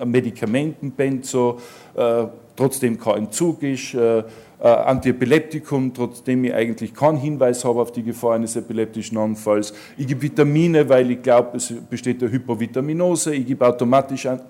Medikamenten, 0.04 0.90
Benzo, 0.90 1.58
äh, 1.96 2.24
trotzdem 2.54 2.98
kein 2.98 3.24
Entzug 3.24 3.62
ist, 3.62 3.94
äh, 3.94 4.22
äh, 4.60 4.68
Antiepileptikum, 4.68 5.94
trotzdem 5.94 6.44
ich 6.44 6.54
eigentlich 6.54 6.94
keinen 6.94 7.18
Hinweis 7.18 7.64
habe 7.64 7.80
auf 7.80 7.92
die 7.92 8.02
Gefahr 8.02 8.34
eines 8.34 8.56
epileptischen 8.56 9.16
Anfalls. 9.16 9.72
Ich 9.96 10.06
gebe 10.06 10.22
Vitamine, 10.22 10.88
weil 10.88 11.10
ich 11.10 11.22
glaube, 11.22 11.56
es 11.56 11.72
besteht 11.88 12.22
eine 12.22 12.32
Hypovitaminose. 12.32 13.34
Ich 13.34 13.46
gebe 13.46 13.66
automatisch 13.66 14.26
ein, 14.26 14.40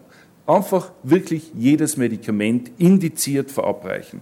einfach 0.47 0.93
wirklich 1.03 1.53
jedes 1.55 1.97
Medikament 1.97 2.71
indiziert 2.79 3.51
verabreichen. 3.51 4.21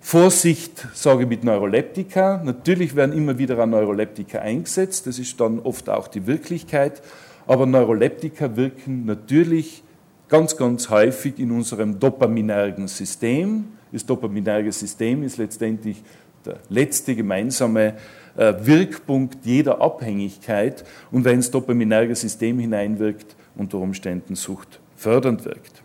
Vorsicht, 0.00 0.88
sage 0.94 1.22
ich 1.22 1.28
mit 1.28 1.44
Neuroleptika. 1.44 2.42
Natürlich 2.42 2.96
werden 2.96 3.16
immer 3.16 3.38
wieder 3.38 3.64
Neuroleptika 3.66 4.38
eingesetzt, 4.38 5.06
das 5.06 5.18
ist 5.18 5.38
dann 5.40 5.60
oft 5.60 5.88
auch 5.90 6.08
die 6.08 6.26
Wirklichkeit, 6.26 7.02
aber 7.46 7.66
Neuroleptika 7.66 8.56
wirken 8.56 9.04
natürlich 9.04 9.84
ganz, 10.28 10.56
ganz 10.56 10.88
häufig 10.88 11.38
in 11.38 11.50
unserem 11.50 12.00
dopaminergen 12.00 12.88
System. 12.88 13.64
Das 13.92 14.06
dopaminerge 14.06 14.72
System 14.72 15.22
ist 15.22 15.38
letztendlich 15.38 16.02
der 16.44 16.58
letzte 16.68 17.14
gemeinsame 17.14 17.94
äh, 18.36 18.54
Wirkpunkt 18.60 19.44
jeder 19.44 19.80
Abhängigkeit 19.80 20.84
und 21.10 21.24
wenn 21.24 21.36
das 21.36 21.50
dopaminerge 21.50 22.14
System 22.14 22.58
hineinwirkt, 22.58 23.36
unter 23.56 23.78
Umständen 23.78 24.36
suchtfördernd 24.36 25.44
wirkt. 25.44 25.82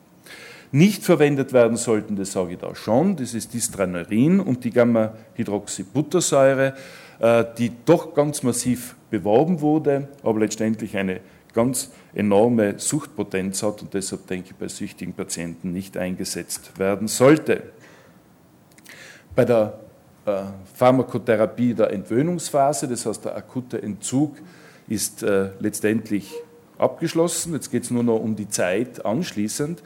Nicht 0.71 1.03
verwendet 1.03 1.53
werden 1.53 1.77
sollten, 1.77 2.15
das 2.15 2.31
sage 2.31 2.53
ich 2.53 2.59
da 2.59 2.75
schon, 2.75 3.15
das 3.15 3.33
ist 3.33 3.53
Distraneurin 3.53 4.39
und 4.39 4.63
die 4.63 4.71
Gamma-Hydroxybuttersäure, 4.71 6.73
äh, 7.19 7.45
die 7.57 7.71
doch 7.85 8.13
ganz 8.13 8.43
massiv 8.43 8.95
beworben 9.09 9.61
wurde, 9.61 10.09
aber 10.23 10.39
letztendlich 10.39 10.97
eine 10.97 11.21
ganz 11.53 11.91
enorme 12.13 12.77
Suchtpotenz 12.77 13.63
hat 13.63 13.81
und 13.81 13.93
deshalb 13.93 14.27
denke 14.27 14.49
ich 14.51 14.55
bei 14.55 14.67
süchtigen 14.67 15.13
Patienten 15.13 15.71
nicht 15.71 15.97
eingesetzt 15.97 16.77
werden 16.77 17.07
sollte. 17.07 17.63
Bei 19.35 19.43
der 19.43 19.73
äh, 20.25 20.43
Pharmakotherapie 20.75 21.73
der 21.73 21.91
Entwöhnungsphase, 21.91 22.87
das 22.87 23.05
heißt 23.05 23.25
der 23.25 23.35
akute 23.35 23.81
Entzug, 23.81 24.37
ist 24.87 25.23
äh, 25.23 25.49
letztendlich 25.59 26.33
abgeschlossen. 26.77 27.53
Jetzt 27.53 27.69
geht 27.69 27.83
es 27.83 27.91
nur 27.91 28.03
noch 28.03 28.19
um 28.19 28.37
die 28.37 28.47
Zeit 28.47 29.05
anschließend. 29.05 29.83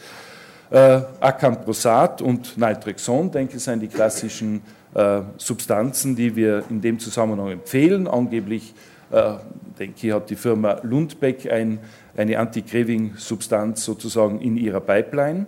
Äh, 0.70 1.02
Acamprosat 1.20 2.22
und 2.22 2.60
Naltrexon, 2.60 3.32
denke 3.32 3.58
ich, 3.58 3.64
sind 3.64 3.80
die 3.80 3.88
klassischen 3.88 4.62
äh, 4.94 5.22
Substanzen, 5.38 6.16
die 6.16 6.36
wir 6.36 6.64
in 6.70 6.82
dem 6.82 7.00
Zusammenhang 7.00 7.50
empfehlen. 7.50 8.08
Angeblich 8.08 8.76
äh, 9.10 9.34
denke 9.80 10.08
ich, 10.08 10.14
hat 10.14 10.30
die 10.30 10.36
Firma 10.36 10.80
Lundbeck 10.84 11.52
ein, 11.52 11.80
eine 12.16 12.38
Anti-Craving-Substanz 12.38 13.84
sozusagen 13.84 14.42
in 14.42 14.58
ihrer 14.58 14.80
Pipeline. 14.80 15.48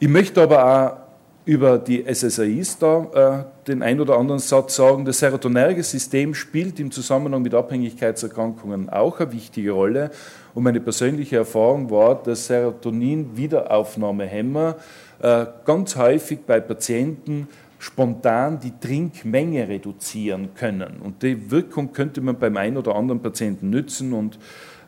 Ich 0.00 0.08
möchte 0.08 0.42
aber 0.42 0.64
auch 0.64 1.01
über 1.44 1.78
die 1.78 2.04
SSRIs 2.04 2.78
da 2.78 3.06
äh, 3.14 3.44
den 3.66 3.82
ein 3.82 3.98
oder 4.00 4.16
anderen 4.16 4.38
Satz 4.38 4.76
sagen. 4.76 5.04
Das 5.04 5.18
serotonerge 5.18 5.82
System 5.82 6.34
spielt 6.34 6.78
im 6.78 6.92
Zusammenhang 6.92 7.42
mit 7.42 7.52
Abhängigkeitserkrankungen 7.54 8.88
auch 8.88 9.18
eine 9.18 9.32
wichtige 9.32 9.72
Rolle. 9.72 10.12
Und 10.54 10.62
meine 10.62 10.78
persönliche 10.80 11.34
Erfahrung 11.36 11.90
war, 11.90 12.22
dass 12.22 12.46
Serotonin-Wiederaufnahmehämmer 12.46 14.76
äh, 15.20 15.46
ganz 15.64 15.96
häufig 15.96 16.38
bei 16.46 16.60
Patienten 16.60 17.48
spontan 17.78 18.60
die 18.60 18.72
Trinkmenge 18.78 19.68
reduzieren 19.68 20.50
können. 20.54 21.00
Und 21.02 21.24
die 21.24 21.50
Wirkung 21.50 21.92
könnte 21.92 22.20
man 22.20 22.38
beim 22.38 22.56
einen 22.56 22.76
oder 22.76 22.94
anderen 22.94 23.20
Patienten 23.20 23.68
nützen 23.70 24.12
und 24.12 24.36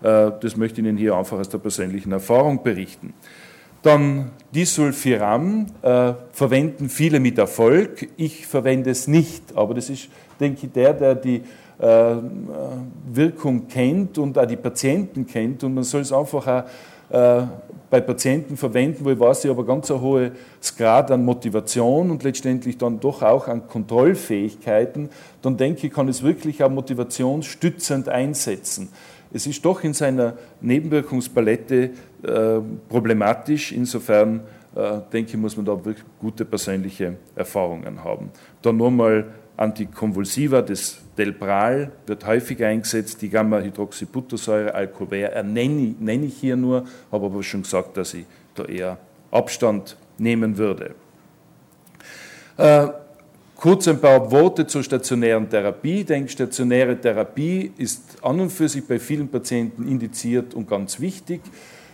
äh, 0.02 0.30
das 0.40 0.56
möchte 0.56 0.80
ich 0.80 0.86
Ihnen 0.86 0.96
hier 0.96 1.16
einfach 1.16 1.38
aus 1.38 1.48
der 1.48 1.58
persönlichen 1.58 2.12
Erfahrung 2.12 2.62
berichten. 2.62 3.12
Dann 3.84 4.30
Disulfiram 4.54 5.66
äh, 5.82 6.14
verwenden 6.32 6.88
viele 6.88 7.20
mit 7.20 7.36
Erfolg. 7.36 8.08
Ich 8.16 8.46
verwende 8.46 8.90
es 8.90 9.08
nicht, 9.08 9.42
aber 9.54 9.74
das 9.74 9.90
ist, 9.90 10.08
denke 10.40 10.66
ich, 10.66 10.72
der, 10.72 10.94
der 10.94 11.14
die 11.14 11.42
äh, 11.78 12.16
Wirkung 13.12 13.68
kennt 13.68 14.16
und 14.16 14.38
auch 14.38 14.46
die 14.46 14.56
Patienten 14.56 15.26
kennt 15.26 15.64
und 15.64 15.74
man 15.74 15.84
soll 15.84 16.00
es 16.00 16.12
einfach 16.14 16.46
auch 16.46 16.64
äh, 17.10 17.46
bei 17.90 18.00
Patienten 18.00 18.56
verwenden, 18.56 19.04
wo 19.04 19.10
ich 19.10 19.20
weiß, 19.20 19.44
ich 19.44 19.50
habe 19.50 19.60
ein 19.62 19.66
ganz 19.66 19.90
hohes 19.90 20.32
Grad 20.78 21.10
an 21.10 21.22
Motivation 21.22 22.10
und 22.10 22.22
letztendlich 22.22 22.78
dann 22.78 23.00
doch 23.00 23.22
auch 23.22 23.48
an 23.48 23.68
Kontrollfähigkeiten, 23.68 25.10
dann 25.42 25.58
denke 25.58 25.86
ich, 25.86 25.92
kann 25.92 26.08
es 26.08 26.22
wirklich 26.22 26.64
auch 26.64 26.70
motivationsstützend 26.70 28.08
einsetzen. 28.08 28.88
Es 29.34 29.48
ist 29.48 29.64
doch 29.64 29.82
in 29.82 29.92
seiner 29.92 30.38
Nebenwirkungspalette 30.60 31.90
äh, 32.22 32.60
problematisch, 32.88 33.72
insofern 33.72 34.42
äh, 34.76 35.00
denke 35.12 35.32
ich, 35.32 35.36
muss 35.36 35.56
man 35.56 35.66
da 35.66 35.72
wirklich 35.84 36.04
gute 36.20 36.44
persönliche 36.44 37.16
Erfahrungen 37.34 38.04
haben. 38.04 38.30
Dann 38.62 38.76
nochmal 38.76 39.26
Antikonvulsiva, 39.56 40.62
das 40.62 40.98
Delpral 41.18 41.90
wird 42.06 42.24
häufig 42.24 42.62
eingesetzt, 42.64 43.22
die 43.22 43.28
Gamma-Hydroxybuttersäure, 43.28 44.72
Alcover 44.72 45.42
nenne, 45.42 45.96
nenne 45.98 46.26
ich 46.26 46.36
hier 46.36 46.54
nur, 46.54 46.84
habe 47.10 47.26
aber 47.26 47.42
schon 47.42 47.62
gesagt, 47.62 47.96
dass 47.96 48.14
ich 48.14 48.26
da 48.54 48.64
eher 48.64 48.98
Abstand 49.32 49.96
nehmen 50.16 50.56
würde. 50.58 50.94
Äh, 52.56 52.86
Kurz 53.56 53.86
ein 53.88 54.00
paar 54.00 54.30
Worte 54.30 54.66
zur 54.66 54.82
stationären 54.82 55.48
Therapie. 55.48 56.00
Ich 56.00 56.06
denke, 56.06 56.28
stationäre 56.28 57.00
Therapie 57.00 57.72
ist 57.78 58.02
an 58.22 58.40
und 58.40 58.50
für 58.50 58.68
sich 58.68 58.84
bei 58.84 58.98
vielen 58.98 59.28
Patienten 59.28 59.88
indiziert 59.88 60.54
und 60.54 60.68
ganz 60.68 60.98
wichtig. 60.98 61.40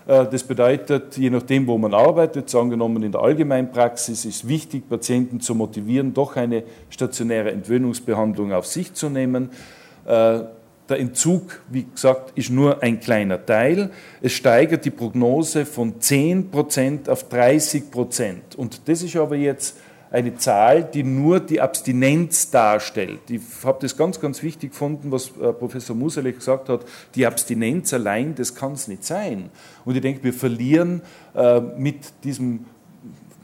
Äh, 0.07 0.27
das 0.31 0.42
bedeutet, 0.42 1.16
je 1.16 1.31
nachdem, 1.31 1.66
wo 1.66 1.77
man 1.79 1.94
arbeitet, 1.94 2.53
angenommen 2.55 3.03
in 3.03 3.12
der 3.12 3.20
Allgemeinpraxis, 3.20 4.25
ist 4.25 4.49
wichtig, 4.49 4.88
Patienten 4.88 5.40
zu 5.40 5.55
motivieren, 5.55 6.14
doch 6.14 6.37
eine 6.37 6.64
stationäre 6.88 7.53
Entwöhnungsbehandlung 7.53 8.53
auf 8.53 8.66
sich 8.66 8.94
zu 8.94 9.11
nehmen. 9.11 9.51
Äh, 10.07 10.40
der 10.88 10.99
Entzug, 10.99 11.61
wie 11.68 11.85
gesagt, 11.85 12.33
ist 12.37 12.51
nur 12.51 12.83
ein 12.83 12.99
kleiner 12.99 13.46
Teil. 13.46 13.90
Es 14.20 14.33
steigert 14.33 14.85
die 14.85 14.90
Prognose 14.90 15.64
von 15.64 16.01
10% 16.01 17.09
auf 17.09 17.31
30%. 17.31 18.57
Und 18.57 18.88
das 18.88 19.03
ist 19.03 19.14
aber 19.14 19.37
jetzt 19.37 19.77
eine 20.11 20.37
Zahl, 20.37 20.85
die 20.85 21.05
nur 21.05 21.40
die 21.40 21.61
Abstinenz 21.61 22.51
darstellt. 22.51 23.20
Ich 23.29 23.40
habe 23.64 23.79
das 23.81 23.96
ganz, 23.96 24.20
ganz 24.20 24.42
wichtig 24.42 24.70
gefunden, 24.70 25.12
was 25.12 25.31
äh, 25.40 25.53
Professor 25.53 25.94
Musalek 25.94 26.37
gesagt 26.37 26.68
hat. 26.68 26.85
Die 27.14 27.27
Abstinenz 27.27 27.94
allein, 27.94 28.35
das 28.35 28.55
kann 28.55 28.73
es 28.73 28.88
nicht 28.88 29.05
sein. 29.05 29.51
Und 29.85 29.94
ich 29.94 30.03
denke, 30.03 30.25
wir 30.25 30.33
verlieren 30.33 31.03
äh, 31.35 31.61
mit 31.61 32.25
diesem 32.25 32.64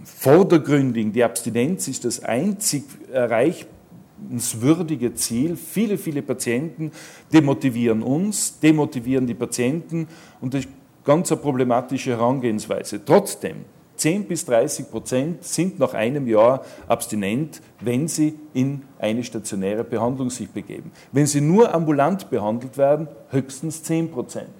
vordergründigen, 0.05 1.13
die 1.13 1.25
Abstinenz 1.25 1.89
ist 1.89 2.05
das 2.05 2.23
einzig 2.23 2.85
erreichenswürdige 3.13 5.15
Ziel. 5.15 5.57
Viele, 5.57 5.99
viele 5.99 6.23
Patienten 6.23 6.93
demotivieren 7.33 8.03
uns, 8.03 8.59
demotivieren 8.61 9.27
die 9.27 9.35
Patienten 9.35 10.09
und 10.41 10.55
das 10.55 10.65
ist 10.65 10.73
ganz 11.05 11.31
eine 11.31 11.41
problematische 11.41 12.11
Herangehensweise. 12.11 13.05
Trotzdem, 13.05 13.65
10 14.07 14.29
bis 14.29 14.45
30 14.45 14.89
Prozent 14.89 15.43
sind 15.43 15.81
nach 15.81 15.93
einem 15.93 16.29
Jahr 16.29 16.65
abstinent, 16.87 17.61
wenn 17.81 18.07
sie 18.07 18.39
in 18.55 18.83
eine 19.01 19.25
stationäre 19.25 19.83
Behandlung 19.83 20.31
sich 20.31 20.49
begeben. 20.49 20.93
Wenn 21.11 21.27
sie 21.27 21.41
nur 21.41 21.75
ambulant 21.75 22.31
behandelt 22.31 22.79
werden, 22.79 23.09
höchstens 23.31 23.83
10 23.83 24.13
Prozent. 24.13 24.53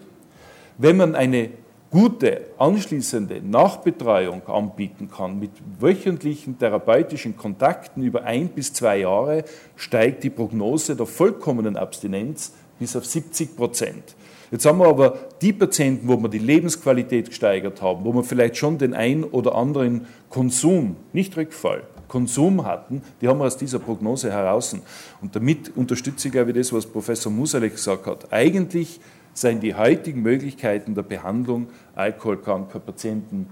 Wenn 0.79 0.97
man 0.97 1.15
eine 1.15 1.51
gute 1.93 2.41
anschließende 2.59 3.41
Nachbetreuung 3.41 4.45
anbieten 4.49 5.09
kann 5.09 5.39
mit 5.39 5.53
wöchentlichen 5.79 6.59
therapeutischen 6.59 7.37
Kontakten 7.37 8.03
über 8.03 8.25
ein 8.25 8.49
bis 8.49 8.73
zwei 8.73 8.99
Jahre, 8.99 9.45
steigt 9.77 10.25
die 10.25 10.31
Prognose 10.31 10.97
der 10.97 11.07
vollkommenen 11.07 11.77
Abstinenz 11.77 12.53
bis 12.81 12.97
auf 12.97 13.07
70 13.07 13.57
Prozent. 13.57 14.17
Jetzt 14.51 14.65
haben 14.65 14.79
wir 14.79 14.87
aber 14.87 15.19
die 15.43 15.53
Patienten, 15.53 16.07
wo 16.09 16.17
wir 16.17 16.29
die 16.29 16.39
Lebensqualität 16.39 17.29
gesteigert 17.29 17.83
haben, 17.83 18.05
wo 18.05 18.13
wir 18.13 18.23
vielleicht 18.23 18.57
schon 18.57 18.79
den 18.79 18.95
ein 18.95 19.25
oder 19.25 19.55
anderen 19.55 20.07
Konsum, 20.31 20.97
nicht 21.13 21.37
Rückfall, 21.37 21.83
Konsum 22.09 22.65
hatten, 22.65 23.03
die 23.21 23.29
haben 23.29 23.39
wir 23.39 23.47
aus 23.47 23.57
dieser 23.57 23.79
Prognose 23.79 24.31
heraus. 24.31 24.77
Und 25.21 25.35
damit 25.35 25.77
unterstütze 25.77 26.29
ich, 26.29 26.33
glaube 26.33 26.51
ich, 26.51 26.57
das, 26.57 26.73
was 26.73 26.87
Professor 26.87 27.33
Musalek 27.33 27.73
gesagt 27.75 28.07
hat. 28.07 28.33
Eigentlich 28.33 29.01
seien 29.35 29.61
die 29.61 29.75
heutigen 29.75 30.23
Möglichkeiten 30.23 30.95
der 30.95 31.03
Behandlung 31.03 31.69
alkoholkranker 31.95 32.79
Patienten 32.79 33.49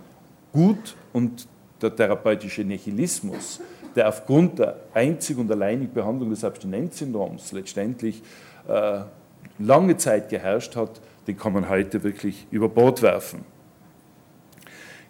gut 0.52 0.94
und 1.12 1.46
der 1.83 1.94
therapeutische 1.94 2.62
Nihilismus, 2.62 3.61
der 3.94 4.09
aufgrund 4.09 4.61
der 4.61 4.76
einzig 4.94 5.37
und 5.37 5.50
alleinigen 5.50 5.92
Behandlung 5.92 6.30
des 6.30 6.44
Abstinenzsyndroms 6.44 7.52
letztendlich 7.52 8.22
äh, 8.68 9.00
lange 9.58 9.96
Zeit 9.96 10.28
geherrscht 10.28 10.76
hat, 10.76 11.00
den 11.26 11.36
kann 11.36 11.52
man 11.52 11.68
heute 11.68 12.02
wirklich 12.02 12.46
über 12.50 12.68
Bord 12.68 13.02
werfen. 13.02 13.44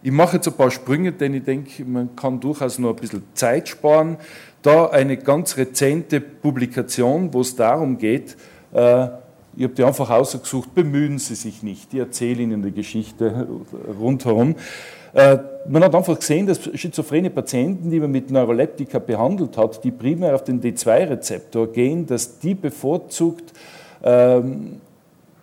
Ich 0.02 0.12
mache 0.12 0.36
jetzt 0.36 0.46
ein 0.46 0.54
paar 0.54 0.70
Sprünge, 0.70 1.12
denn 1.12 1.32
ich 1.32 1.44
denke, 1.44 1.84
man 1.84 2.14
kann 2.14 2.38
durchaus 2.38 2.78
noch 2.78 2.90
ein 2.90 2.96
bisschen 2.96 3.22
Zeit 3.32 3.68
sparen. 3.68 4.18
Da 4.60 4.86
eine 4.86 5.16
ganz 5.16 5.56
rezente 5.56 6.20
Publikation, 6.20 7.32
wo 7.32 7.40
es 7.40 7.56
darum 7.56 7.96
geht, 7.96 8.36
äh, 8.74 9.08
ich 9.56 9.62
habe 9.62 9.74
die 9.74 9.84
einfach 9.84 10.10
ausgesucht, 10.10 10.74
bemühen 10.74 11.18
Sie 11.18 11.36
sich 11.36 11.62
nicht, 11.62 11.94
ich 11.94 12.00
erzähle 12.00 12.42
Ihnen 12.42 12.62
die 12.62 12.72
Geschichte 12.72 13.46
rundherum. 13.98 14.56
Äh, 15.12 15.38
man 15.68 15.84
hat 15.84 15.94
einfach 15.94 16.18
gesehen, 16.18 16.46
dass 16.46 16.60
schizophrene 16.74 17.30
Patienten, 17.30 17.90
die 17.90 18.00
man 18.00 18.10
mit 18.10 18.30
Neuroleptika 18.30 18.98
behandelt 18.98 19.56
hat, 19.56 19.84
die 19.84 19.92
primär 19.92 20.34
auf 20.34 20.44
den 20.44 20.60
D2-Rezeptor 20.60 21.72
gehen, 21.72 22.06
dass 22.06 22.40
die 22.40 22.54
bevorzugt 22.54 23.52
ähm, 24.04 24.80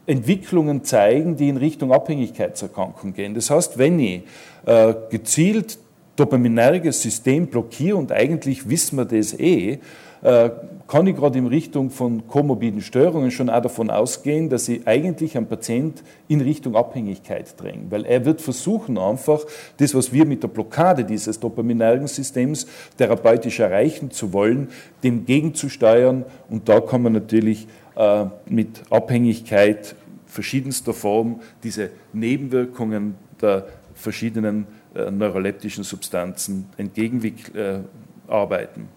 Entwicklungen 0.05 0.83
zeigen, 0.83 1.35
die 1.35 1.49
in 1.49 1.57
Richtung 1.57 1.91
Abhängigkeitserkrankung 1.91 3.13
gehen. 3.13 3.33
Das 3.33 3.49
heißt, 3.49 3.77
wenn 3.77 3.99
ich 3.99 4.23
äh, 4.65 4.93
gezielt 5.09 5.77
dopaminerges 6.15 7.01
System 7.01 7.47
blockiere, 7.47 7.97
und 7.97 8.11
eigentlich 8.11 8.69
wissen 8.69 8.97
wir 8.97 9.05
das 9.05 9.37
eh, 9.39 9.79
äh, 10.21 10.49
kann 10.87 11.07
ich 11.07 11.15
gerade 11.15 11.39
in 11.39 11.47
Richtung 11.47 11.89
von 11.89 12.27
komorbiden 12.27 12.81
Störungen 12.81 13.31
schon 13.31 13.49
auch 13.49 13.61
davon 13.61 13.89
ausgehen, 13.89 14.49
dass 14.49 14.67
ich 14.67 14.85
eigentlich 14.85 15.37
einen 15.37 15.47
Patient 15.47 16.03
in 16.27 16.41
Richtung 16.41 16.75
Abhängigkeit 16.75 17.59
dränge. 17.59 17.85
Weil 17.89 18.05
er 18.05 18.25
wird 18.25 18.41
versuchen 18.41 18.97
einfach, 18.97 19.39
das, 19.77 19.95
was 19.95 20.11
wir 20.11 20.25
mit 20.25 20.43
der 20.43 20.49
Blockade 20.49 21.05
dieses 21.05 21.39
dopaminergen 21.39 22.07
Systems 22.07 22.67
therapeutisch 22.97 23.61
erreichen 23.61 24.11
zu 24.11 24.33
wollen, 24.33 24.67
dem 25.01 25.25
gegenzusteuern. 25.25 26.25
Und 26.49 26.67
da 26.67 26.81
kann 26.81 27.01
man 27.01 27.13
natürlich 27.13 27.67
äh, 27.95 28.25
mit 28.45 28.83
Abhängigkeit 28.89 29.95
verschiedenster 30.25 30.93
Form 30.93 31.41
diese 31.63 31.89
Nebenwirkungen 32.13 33.15
der 33.41 33.67
verschiedenen 33.93 34.65
äh, 34.95 35.11
neuroleptischen 35.11 35.83
Substanzen 35.83 36.67
entgegenarbeiten. 36.77 38.87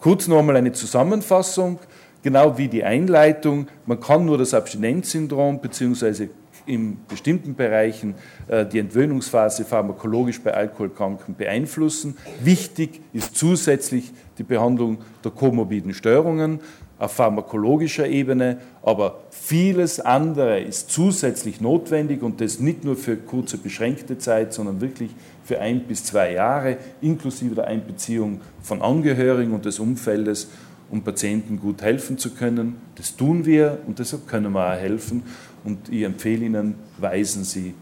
Kurz 0.00 0.28
nochmal 0.28 0.56
eine 0.56 0.72
Zusammenfassung, 0.72 1.78
genau 2.22 2.56
wie 2.58 2.68
die 2.68 2.84
Einleitung. 2.84 3.68
Man 3.86 4.00
kann 4.00 4.24
nur 4.24 4.38
das 4.38 4.54
Abstinenzsyndrom 4.54 5.60
bzw. 5.60 6.28
in 6.66 6.98
bestimmten 7.08 7.54
Bereichen 7.54 8.14
äh, 8.48 8.66
die 8.66 8.78
Entwöhnungsphase 8.78 9.64
pharmakologisch 9.64 10.40
bei 10.40 10.54
Alkoholkranken 10.54 11.34
beeinflussen. 11.34 12.16
Wichtig 12.42 13.00
ist 13.12 13.36
zusätzlich 13.36 14.12
die 14.38 14.42
Behandlung 14.42 14.98
der 15.24 15.32
komorbiden 15.32 15.94
Störungen 15.94 16.60
auf 16.98 17.12
pharmakologischer 17.12 18.08
Ebene, 18.08 18.58
aber 18.82 19.20
vieles 19.30 20.00
andere 20.00 20.60
ist 20.60 20.90
zusätzlich 20.90 21.60
notwendig 21.60 22.22
und 22.22 22.40
das 22.40 22.58
nicht 22.58 22.84
nur 22.84 22.96
für 22.96 23.16
kurze 23.16 23.58
beschränkte 23.58 24.18
Zeit, 24.18 24.52
sondern 24.52 24.80
wirklich 24.80 25.10
für 25.44 25.60
ein 25.60 25.80
bis 25.80 26.04
zwei 26.04 26.32
Jahre, 26.32 26.78
inklusive 27.02 27.54
der 27.54 27.66
Einbeziehung 27.66 28.40
von 28.62 28.80
Angehörigen 28.80 29.52
und 29.52 29.66
des 29.66 29.78
Umfeldes, 29.78 30.48
um 30.90 31.02
Patienten 31.02 31.60
gut 31.60 31.82
helfen 31.82 32.16
zu 32.16 32.30
können. 32.30 32.76
Das 32.94 33.16
tun 33.16 33.44
wir 33.44 33.78
und 33.86 33.98
deshalb 33.98 34.26
können 34.26 34.52
wir 34.52 34.66
auch 34.66 34.78
helfen 34.78 35.22
und 35.64 35.90
ich 35.90 36.02
empfehle 36.02 36.46
Ihnen, 36.46 36.76
weisen 36.98 37.44
Sie 37.44 37.74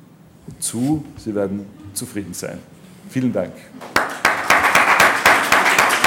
zu, 0.59 1.05
Sie 1.17 1.35
werden 1.35 1.67
zufrieden 1.93 2.35
sein. 2.35 2.59
Vielen 3.09 3.33
Dank. 3.33 3.53